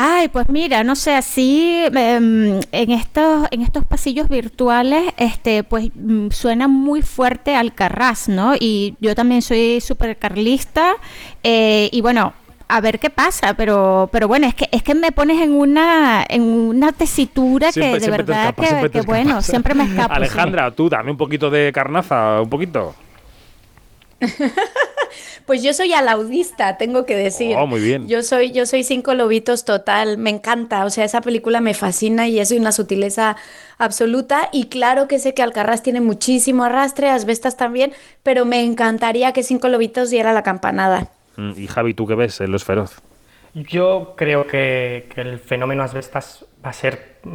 [0.00, 5.90] Ay, pues mira, no sé, así em, en estos en estos pasillos virtuales, este, pues
[5.94, 8.54] mm, suena muy fuerte Alcarrás, ¿no?
[8.58, 10.92] Y yo también soy súper carlista
[11.42, 12.32] eh, y bueno,
[12.68, 16.24] a ver qué pasa, pero pero bueno, es que es que me pones en una
[16.28, 19.28] en una tesitura Siempre- que de siempre te verdad escapas, siempre que, te que bueno,
[19.30, 19.46] escapas.
[19.46, 20.14] siempre me escapo.
[20.14, 20.16] sí.
[20.16, 22.94] Alejandra, tú dame un poquito de carnaza, un poquito.
[25.48, 27.56] Pues yo soy alaudista, tengo que decir.
[27.56, 28.06] Oh, muy bien.
[28.06, 30.84] Yo soy, yo soy cinco lobitos total, me encanta.
[30.84, 33.34] O sea, esa película me fascina y es una sutileza
[33.78, 34.50] absoluta.
[34.52, 39.42] Y claro que sé que Alcarrás tiene muchísimo arrastre, Asbestas también, pero me encantaría que
[39.42, 41.08] cinco lobitos diera la campanada.
[41.38, 42.96] Mm, Y Javi, ¿tú qué ves en los feroz?
[43.66, 47.30] Yo creo que, que el fenómeno Asbestas va a ser mm,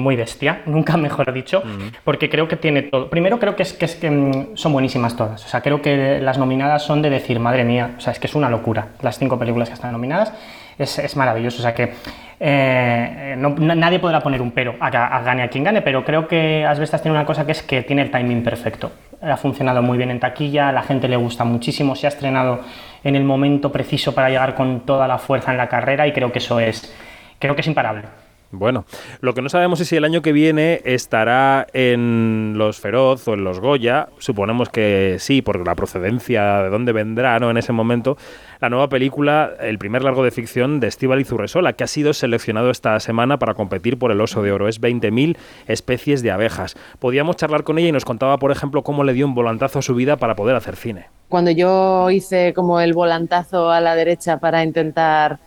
[0.00, 1.62] muy bestia, nunca mejor dicho,
[2.04, 3.10] porque creo que tiene todo.
[3.10, 5.44] Primero creo que es que, es que mm, son buenísimas todas.
[5.44, 8.26] O sea, creo que las nominadas son de decir, madre mía, o sea, es que
[8.26, 8.88] es una locura.
[9.02, 10.32] Las cinco películas que están nominadas
[10.78, 11.58] es, es maravilloso.
[11.58, 11.92] O sea que
[12.38, 16.26] eh, no- nadie podrá poner un pero a, a gane a quien gane, pero creo
[16.26, 18.90] que Asbestas tiene una cosa que es que tiene el timing perfecto.
[19.22, 22.60] Ha funcionado muy bien en taquilla, a la gente le gusta muchísimo, se ha estrenado
[23.04, 26.32] en el momento preciso para llegar con toda la fuerza en la carrera y creo
[26.32, 26.94] que eso es,
[27.38, 28.04] creo que es imparable.
[28.52, 28.84] Bueno,
[29.20, 33.34] lo que no sabemos es si el año que viene estará en los Feroz o
[33.34, 34.08] en los Goya.
[34.18, 37.50] Suponemos que sí, por la procedencia de dónde vendrá ¿no?
[37.50, 38.16] en ese momento.
[38.60, 42.70] La nueva película, el primer largo de ficción de Estíbal Zurresola, que ha sido seleccionado
[42.70, 44.66] esta semana para competir por el Oso de Oro.
[44.66, 45.36] Es 20.000
[45.68, 46.74] especies de abejas.
[46.98, 49.82] Podíamos charlar con ella y nos contaba, por ejemplo, cómo le dio un volantazo a
[49.82, 51.06] su vida para poder hacer cine.
[51.28, 55.38] Cuando yo hice como el volantazo a la derecha para intentar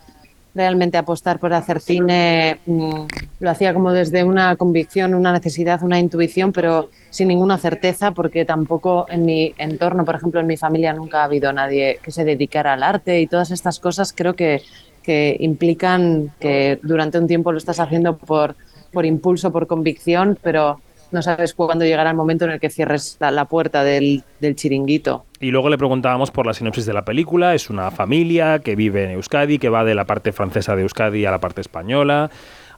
[0.56, 3.06] realmente apostar por hacer cine, mm,
[3.39, 8.46] lo hacía como desde una convicción, una necesidad, una intuición, pero sin ninguna certeza, porque
[8.46, 12.24] tampoco en mi entorno, por ejemplo, en mi familia nunca ha habido nadie que se
[12.24, 14.62] dedicara al arte y todas estas cosas creo que,
[15.02, 18.56] que implican que durante un tiempo lo estás haciendo por,
[18.92, 20.80] por impulso, por convicción, pero
[21.13, 24.23] no sabes cuándo llegará el momento en el que cierres la, puerta del,
[24.56, 25.26] chiringuito.
[25.39, 27.54] Y luego le preguntábamos por la sinopsis de la película.
[27.56, 31.26] Es una familia que vive en Euskadi, que va de la parte francesa de Euskadi
[31.26, 32.30] a la parte española.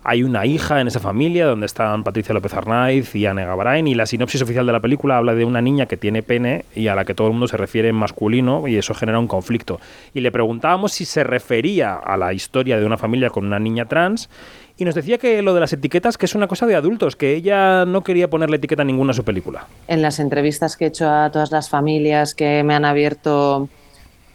[0.07, 3.95] Hay una hija en esa familia donde están Patricia López Arnaiz y Anne Gabrain y
[3.95, 6.93] la sinopsis oficial de la película habla de una niña que tiene pene y a
[6.93, 9.79] la que todo el mundo se refiere en masculino y eso genera un conflicto.
[10.13, 13.85] Y le preguntábamos si se refería a la historia de una familia con una niña
[13.85, 14.29] trans
[14.77, 17.35] y nos decía que lo de las etiquetas que es una cosa de adultos, que
[17.35, 19.67] ella no quería ponerle etiqueta ninguna a su película.
[19.87, 23.69] En las entrevistas que he hecho a todas las familias que me han abierto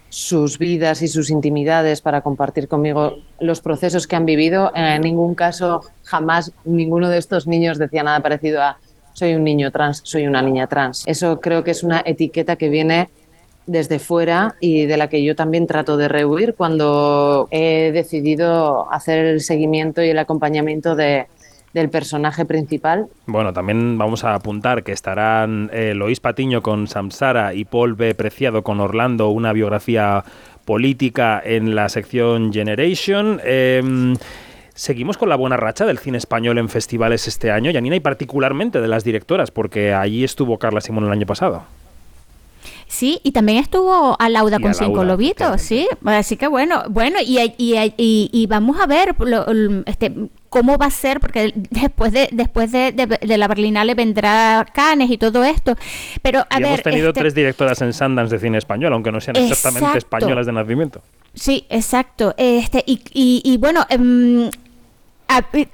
[0.09, 4.71] sus vidas y sus intimidades para compartir conmigo los procesos que han vivido.
[4.75, 8.77] En ningún caso, jamás ninguno de estos niños decía nada parecido a
[9.13, 11.03] soy un niño trans, soy una niña trans.
[11.05, 13.09] Eso creo que es una etiqueta que viene
[13.67, 19.25] desde fuera y de la que yo también trato de rehuir cuando he decidido hacer
[19.25, 21.27] el seguimiento y el acompañamiento de,
[21.73, 23.07] del personaje principal.
[23.25, 28.13] Bueno, también vamos a apuntar que estarán eh, Patiño con Samsara y Paul B.
[28.15, 30.23] Preciado con Orlando, una biografía
[30.65, 33.39] política en la sección Generation.
[33.43, 34.15] Em,
[34.73, 38.81] seguimos con la buena racha del cine español en festivales este año, Yanina, y particularmente
[38.81, 41.63] de las directoras, porque allí estuvo Carla Simón el año pasado.
[42.91, 45.87] Sí, y también estuvo a Lauda con cinco lobitos, sí.
[46.03, 49.15] Así que bueno, bueno, y, y, y, vamos a ver
[49.85, 50.13] este,
[50.49, 55.17] cómo va a ser, porque después de después de, de, la Berlinale vendrá Cannes y
[55.17, 55.77] todo esto.
[56.21, 59.21] Pero a ver, hemos tenido este tres directoras en Sundance de cine español, aunque no
[59.21, 61.01] sean exactamente españolas de nacimiento.
[61.33, 62.35] Sí, exacto.
[62.37, 63.87] Este y, y, bueno.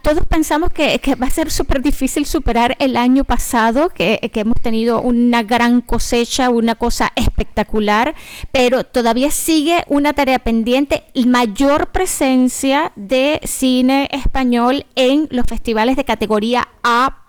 [0.03, 5.01] Todos pensamos que, va a ser súper difícil superar el año pasado, que, hemos tenido
[5.01, 8.13] una gran cosecha, una cosa espectacular,
[8.51, 16.05] pero todavía sigue una tarea pendiente, mayor presencia de cine español en los festivales de
[16.05, 17.27] categoría A++++.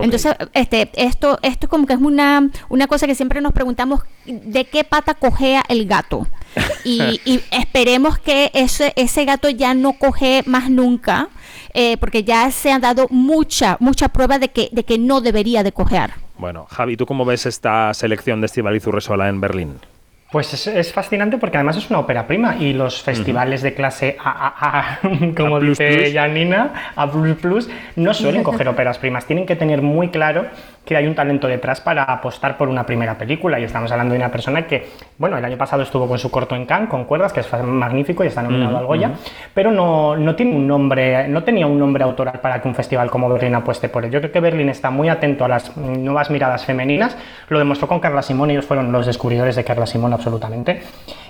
[0.00, 4.64] Entonces, este, esto, esto como que es una, una cosa que siempre nos preguntamos, ¿de
[4.66, 6.28] qué pata cojea el gato?
[6.84, 11.28] Y, esperemos que ese, ese gato ya no coge más nunca,
[11.72, 15.62] eh, porque ya se ha dado mucha, mucha prueba de que, de que no debería
[15.62, 16.14] de cojear.
[16.36, 19.78] Bueno, Javi, ¿tú cómo ves esta selección de Estivaliz Urresola en Berlín?
[20.34, 24.98] Pues es, fascinante porque además es una ópera prima y los festivales de clase A,
[25.36, 27.08] como dice Janina, A++,
[27.94, 29.26] no suelen coger óperas primas.
[29.26, 30.46] Tienen que tener muy claro
[30.84, 33.58] que hay un talento detrás para apostar por una primera película.
[33.58, 34.86] Y estamos hablando de una persona que,
[35.18, 38.24] bueno, el año pasado estuvo con su corto en Cannes, con cuerdas, que es magnífico
[38.24, 39.12] y está nominado al Goya,
[39.54, 43.10] pero no, no, tiene un nombre, no tenía un nombre autoral para que un festival
[43.10, 44.10] como Berlín apueste por él.
[44.10, 47.16] Yo creo que Berlín está muy atento a las nuevas miradas femeninas.
[47.48, 50.82] Lo demostró con Carla Simón, ellos fueron los descubridores de Carla Simón absolutamente.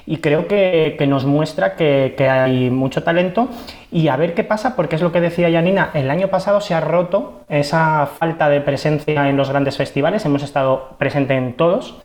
[0.07, 3.49] Y creo que, que nos muestra que, que hay mucho talento
[3.91, 6.75] y a ver qué pasa, porque es lo que decía Janina, el año pasado se
[6.75, 12.03] ha roto esa falta de presencia en los grandes festivales, hemos estado presentes en todos.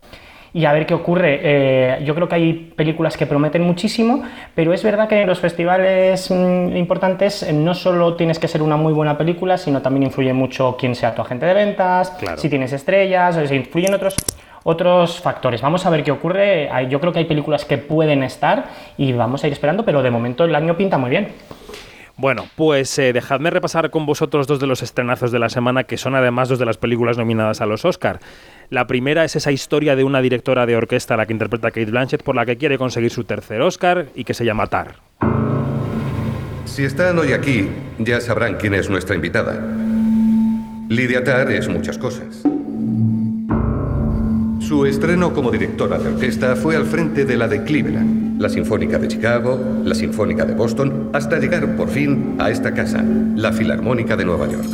[0.52, 1.40] Y a ver qué ocurre.
[1.44, 4.24] Eh, yo creo que hay películas que prometen muchísimo,
[4.56, 8.64] pero es verdad que en los festivales mm, importantes eh, no solo tienes que ser
[8.64, 12.50] una muy buena película, sino también influye mucho quién sea tu agente de ventas, si
[12.50, 14.16] tienes estrellas, o influyen otros,
[14.64, 15.62] otros factores.
[15.62, 16.70] Vamos a ver qué ocurre.
[16.89, 20.12] Yo creo que hay películas que pueden estar y vamos a ir esperando, pero de
[20.12, 21.30] momento el año pinta muy bien.
[22.20, 25.95] Bueno, pues eh, dejadme repasar con vosotros dos de los estrenazos de la semana, que
[25.95, 28.20] son además dos de las películas nominadas a los Oscar.
[28.70, 32.24] La primera es esa historia de una directora de orquesta, la que interpreta Kate Blanchett,
[32.24, 34.95] por la que quiere conseguir su tercer Oscar y que se llama Tar.
[36.66, 39.57] Si están hoy aquí, ya sabrán quién es nuestra invitada.
[40.89, 42.43] Lidia Tar es muchas cosas.
[44.70, 48.99] Su estreno como directora de orquesta fue al frente de la de Cleveland, la Sinfónica
[48.99, 53.03] de Chicago, la Sinfónica de Boston, hasta llegar por fin a esta casa,
[53.36, 54.67] la Filarmónica de Nueva York.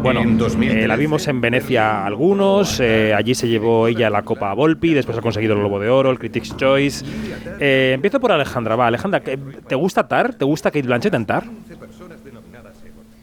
[0.00, 4.94] Bueno, eh, la vimos en Venecia algunos, eh, allí se llevó ella la Copa Volpi,
[4.94, 7.04] después ha conseguido el Globo de Oro, el Critics' Choice.
[7.58, 10.34] Eh, empiezo por Alejandra, va, Alejandra, ¿te gusta Tar?
[10.34, 11.42] ¿Te gusta Kate Blanchett en Tar?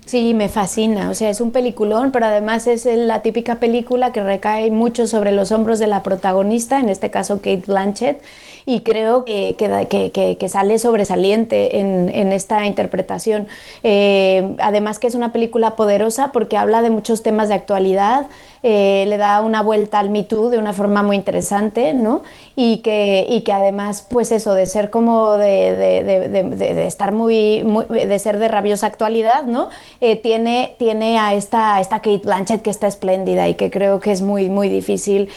[0.10, 1.12] Sí, me fascina.
[1.12, 5.32] O sea, es un peliculón, pero además es la típica película que recae mucho sobre
[5.32, 8.20] los hombros de la protagonista, en este caso Kate Blanchett
[8.66, 13.48] y creo que, que, que, sale sobresaliente en, esta interpretación.
[13.84, 18.28] Eh, además que es una película poderosa porque habla de muchos temas de actualidad,
[18.64, 22.24] eh, le da una vuelta al Me Too de una forma muy interesante, ¿no?
[22.56, 28.20] Y que, y que además, pues eso, de ser como de, de, estar muy, de
[28.20, 29.70] ser de rabiosa actualidad, ¿no?
[30.02, 34.12] Eh, tiene, tiene a esta, esta Kate Blanchett que está espléndida y que creo que
[34.12, 35.30] es muy, muy difícil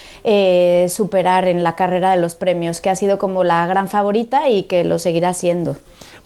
[0.89, 4.65] superar en la carrera de los premios, que ha sido como la gran favorita y
[4.65, 5.77] que lo seguirá siendo.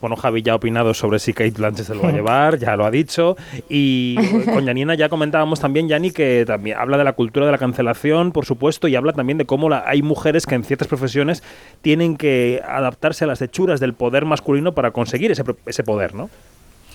[0.01, 2.77] Bueno, Javi ya ha opinado sobre si Kate Blanchett se lo va a llevar, ya
[2.77, 3.37] lo ha dicho.
[3.69, 7.59] Y con Janina ya comentábamos también, Yanni, que también habla de la cultura de la
[7.59, 11.43] cancelación, por supuesto, y habla también de cómo hay mujeres que en ciertas profesiones
[11.81, 16.29] tienen que adaptarse a las hechuras del poder masculino para conseguir ese, ese poder, ¿no?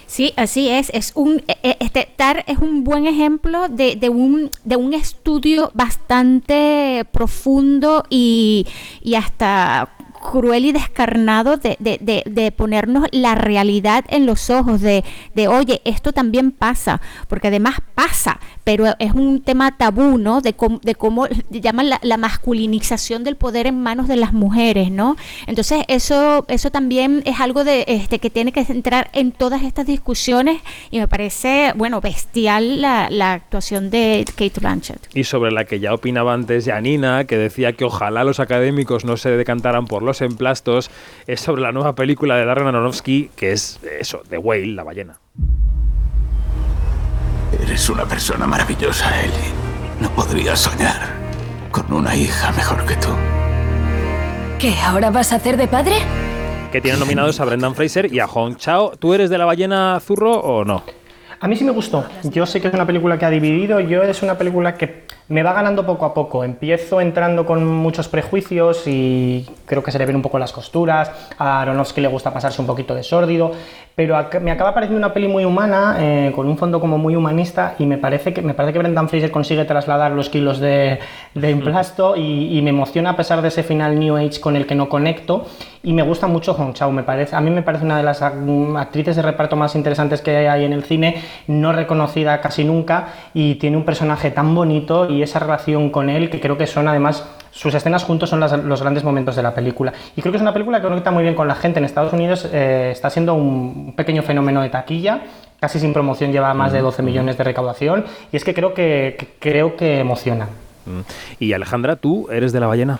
[0.05, 0.89] Sí, así es.
[0.93, 4.93] Es un e- e- este Tar es un buen ejemplo de, de un de un
[4.93, 8.67] estudio bastante profundo y,
[9.01, 9.87] y hasta
[10.21, 15.03] cruel y descarnado de, de- de- ponernos la realidad en los ojos, de,
[15.35, 20.41] de, oye, esto también pasa, porque además pasa, pero es un tema tabú, ¿no?
[20.41, 25.15] De, cómo- de cómo llaman la, masculinización del poder en manos de las mujeres, ¿no?
[25.47, 29.85] Entonces, eso, eso también es algo de este que tiene que entrar en todas estas
[29.87, 30.61] discusiones
[30.91, 34.99] y me parece, bueno, bestial la, la actuación de Kate Blanchett.
[35.15, 39.17] Y sobre la que ya opinaba antes Janina, que decía que ojalá los académicos no
[39.17, 40.91] se decantaran por los emplastos,
[41.25, 45.19] es sobre la nueva película de Darren Aronofsky, que es eso, The Whale, la ballena.
[47.63, 49.53] Eres una persona maravillosa, Ellie.
[50.01, 50.99] No podría soñar
[51.71, 53.07] con una hija mejor que tú.
[54.59, 54.75] ¿Qué?
[54.83, 55.95] ¿Ahora vas a hacer de padre?
[56.73, 58.91] Que tiene nominados a Brendan Fraser y a Hong Chao.
[58.97, 60.83] ¿Tú eres de la ballena zurro o no?
[61.39, 62.05] A mí sí me gustó.
[62.23, 63.79] Yo sé que es una película que ha dividido.
[63.79, 66.43] Yo es una película que me va ganando poco a poco.
[66.43, 71.11] Empiezo entrando con muchos prejuicios y creo que se le ven un poco las costuras.
[71.37, 73.51] A Aronofsky le gusta pasarse un poquito de sórdido.
[73.93, 77.75] Pero me acaba pareciendo una peli muy humana, eh, con un fondo como muy humanista.
[77.77, 80.99] Y me parece que, me parece que Brendan Fraser consigue trasladar los kilos de,
[81.33, 82.15] de emplasto.
[82.15, 84.87] Y, y me emociona a pesar de ese final New Age con el que no
[84.89, 85.45] conecto.
[85.83, 86.91] Y me gusta mucho Hong Chao.
[86.91, 90.21] Me parece, a mí me parece una de las ac- actrices de reparto más interesantes
[90.21, 91.21] que hay en el cine.
[91.47, 93.07] No reconocida casi nunca.
[93.33, 96.87] Y tiene un personaje tan bonito y esa relación con él que creo que son
[96.87, 99.91] además sus escenas juntos son las- los grandes momentos de la película.
[100.15, 101.79] Y creo que es una película que conecta muy bien con la gente.
[101.79, 105.21] En Estados Unidos eh, está siendo un pequeño fenómeno de taquilla.
[105.59, 108.05] Casi sin promoción lleva más de 12 millones de recaudación.
[108.31, 110.47] Y es que creo que, que- creo que emociona.
[110.85, 111.01] Mm.
[111.39, 112.99] Y Alejandra, ¿tú eres de la ballena?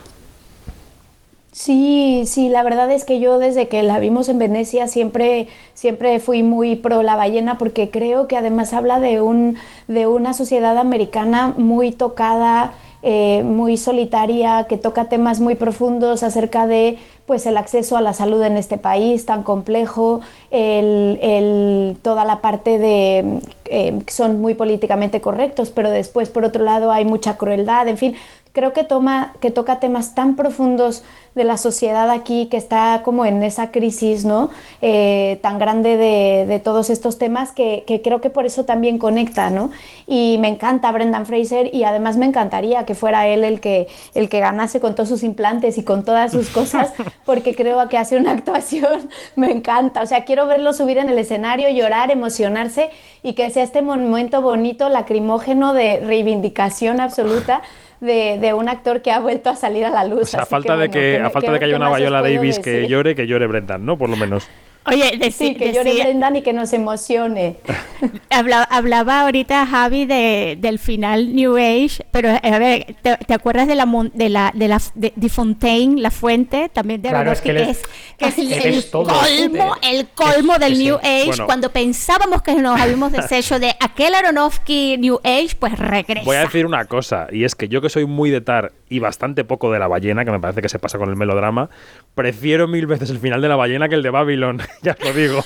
[1.54, 6.20] Sí, sí, la verdad es que yo desde que la vimos en Venecia siempre, siempre
[6.22, 9.58] fui muy pro la ballena porque creo que además habla de un,
[9.89, 12.72] de una sociedad americana muy tocada,
[13.04, 18.14] eh, muy solitaria, que toca temas muy profundos acerca de pues el acceso a la
[18.14, 20.22] salud en este país tan complejo,
[20.52, 26.64] el, el- toda la parte de eh, son muy políticamente correctos, pero después por otro
[26.64, 28.16] lado hay mucha crueldad, en fin,
[28.54, 31.04] creo que toma, que toca temas tan profundos
[31.36, 34.49] de la sociedad aquí que está como en esa crisis, ¿no?
[34.82, 38.97] Eh, tan grande de, de todos estos temas que, que creo que por eso también
[38.97, 39.72] conecta, ¿no?
[40.08, 44.28] Y me encanta Brendan Fraser y además me encantaría que fuera él el que, el
[44.28, 46.93] que ganase con todos sus implantes y con todas sus cosas,
[47.26, 50.02] porque creo que hace una actuación, me encanta.
[50.02, 52.89] O sea, quiero verlo subir en el escenario, llorar, emocionarse
[53.24, 57.62] y que sea este momento bonito, lacrimógeno de reivindicación absoluta
[58.02, 60.24] de, de un actor que ha vuelto a salir a la luz.
[60.24, 62.22] O sea, a falta de bueno, que, ¿qué- a falta de que haya una Viola
[62.22, 63.97] Davis que llore, que llore Brendan, ¿no?
[63.97, 64.49] Por lo menos.
[64.86, 67.58] Oye, Sí, que llore Brendan y que nos emocione.
[68.32, 73.68] Habla- hablaba ahorita Javi de, del final New Age, pero a ver, ¿te, te acuerdas
[73.68, 77.32] de la mon- de la de la de, de Fontaine, la fuente, también de Claro,
[77.32, 77.84] es Aronofsky, que es-
[78.18, 80.72] que es el, colmo, el colmo del.
[80.82, 81.26] New Age.
[81.28, 81.46] Bueno.
[81.46, 86.26] Cuando pensábamos que nos habíamos deshecho de aquel Aronofsky New Age, pues regresa.
[86.26, 89.00] Voy a decir una cosa, y es que yo que soy muy de Tar y
[89.00, 91.70] bastante poco de la ballena, que me parece que se pasa con el melodrama,
[92.16, 95.13] prefiero mil veces el final de la ballena que el de Babylon, ya os lo
[95.13, 95.43] digo.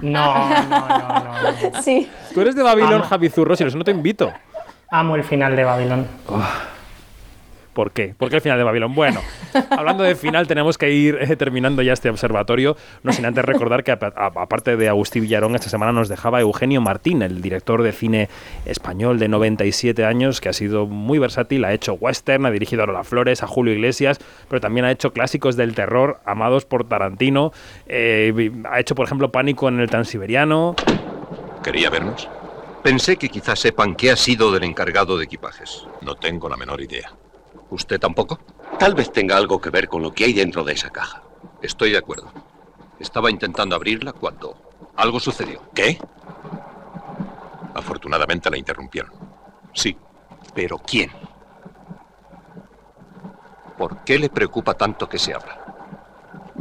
[0.00, 1.82] No, no, no, no.
[1.82, 2.10] Sí.
[2.34, 3.04] Tú eres de Babylon, Amo.
[3.04, 4.32] Javi Zurro, si no, no te invito.
[4.90, 6.06] Amo el final de Babylon.
[7.72, 8.14] ¿Por qué?
[8.16, 8.94] ¿Por qué el final de Babylon?
[8.94, 9.20] Bueno,
[9.70, 13.84] hablando de final, tenemos que ir eh, terminando ya este observatorio, no sin antes recordar
[13.84, 18.28] que, aparte de Agustín Villarón, esta semana nos dejaba Eugenio Martín, el director de cine
[18.64, 22.86] español de 97 años, que ha sido muy versátil, ha hecho western, ha dirigido a
[22.86, 24.18] Lola Flores, a Julio Iglesias,
[24.48, 27.52] pero también ha hecho clásicos del terror amados por Tarantino,
[27.86, 30.74] eh, ha hecho, por ejemplo, Pánico en el Transiberiano.
[31.62, 32.28] ¿Quería vernos?
[32.82, 35.86] Pensé que quizás sepan qué ha sido del encargado de equipajes.
[36.00, 37.12] No tengo la menor idea.
[37.70, 38.38] ¿Usted tampoco?
[38.78, 41.22] Tal vez tenga algo que ver con lo que hay dentro de esa caja.
[41.62, 42.30] Estoy de acuerdo.
[42.98, 44.56] Estaba intentando abrirla cuando
[44.96, 45.62] algo sucedió.
[45.74, 45.98] ¿Qué?
[47.74, 49.12] Afortunadamente la interrumpieron.
[49.72, 49.96] Sí.
[50.54, 51.10] ¿Pero quién?
[53.78, 55.59] ¿Por qué le preocupa tanto que se abra?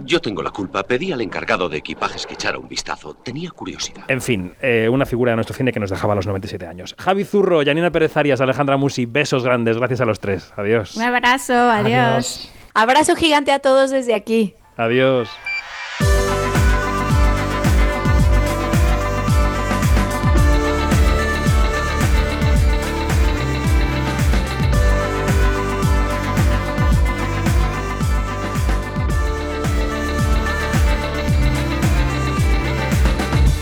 [0.06, 0.84] Yo tengo la culpa.
[0.84, 3.14] Pedí al encargado de equipajes que echara un vistazo.
[3.14, 4.04] Tenía curiosidad.
[4.08, 6.96] En fin, eh, una figura de nuestro cine que nos dejaba a los 97 años.
[6.98, 10.54] Javi Zurro, Janina Pérez Arias, Alejandra Musi, besos grandes, gracias a los tres.
[10.56, 10.96] Adiós.
[10.96, 12.52] Un abrazo, adiós.
[12.74, 14.56] Abrazo gigante a todos desde aquí.
[14.78, 15.30] Adiós.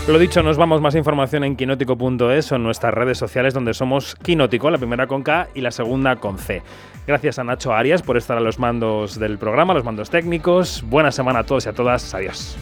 [0.08, 4.14] Lo dicho, nos vamos más información en quinótico.es o en nuestras redes sociales donde somos
[4.14, 6.62] Quinótico, la primera con K y la segunda con C.
[7.06, 10.82] Gracias a Nacho Arias por estar a los mandos del programa, los mandos técnicos.
[10.86, 12.14] Buena semana a todos y a todas.
[12.14, 12.56] Adiós.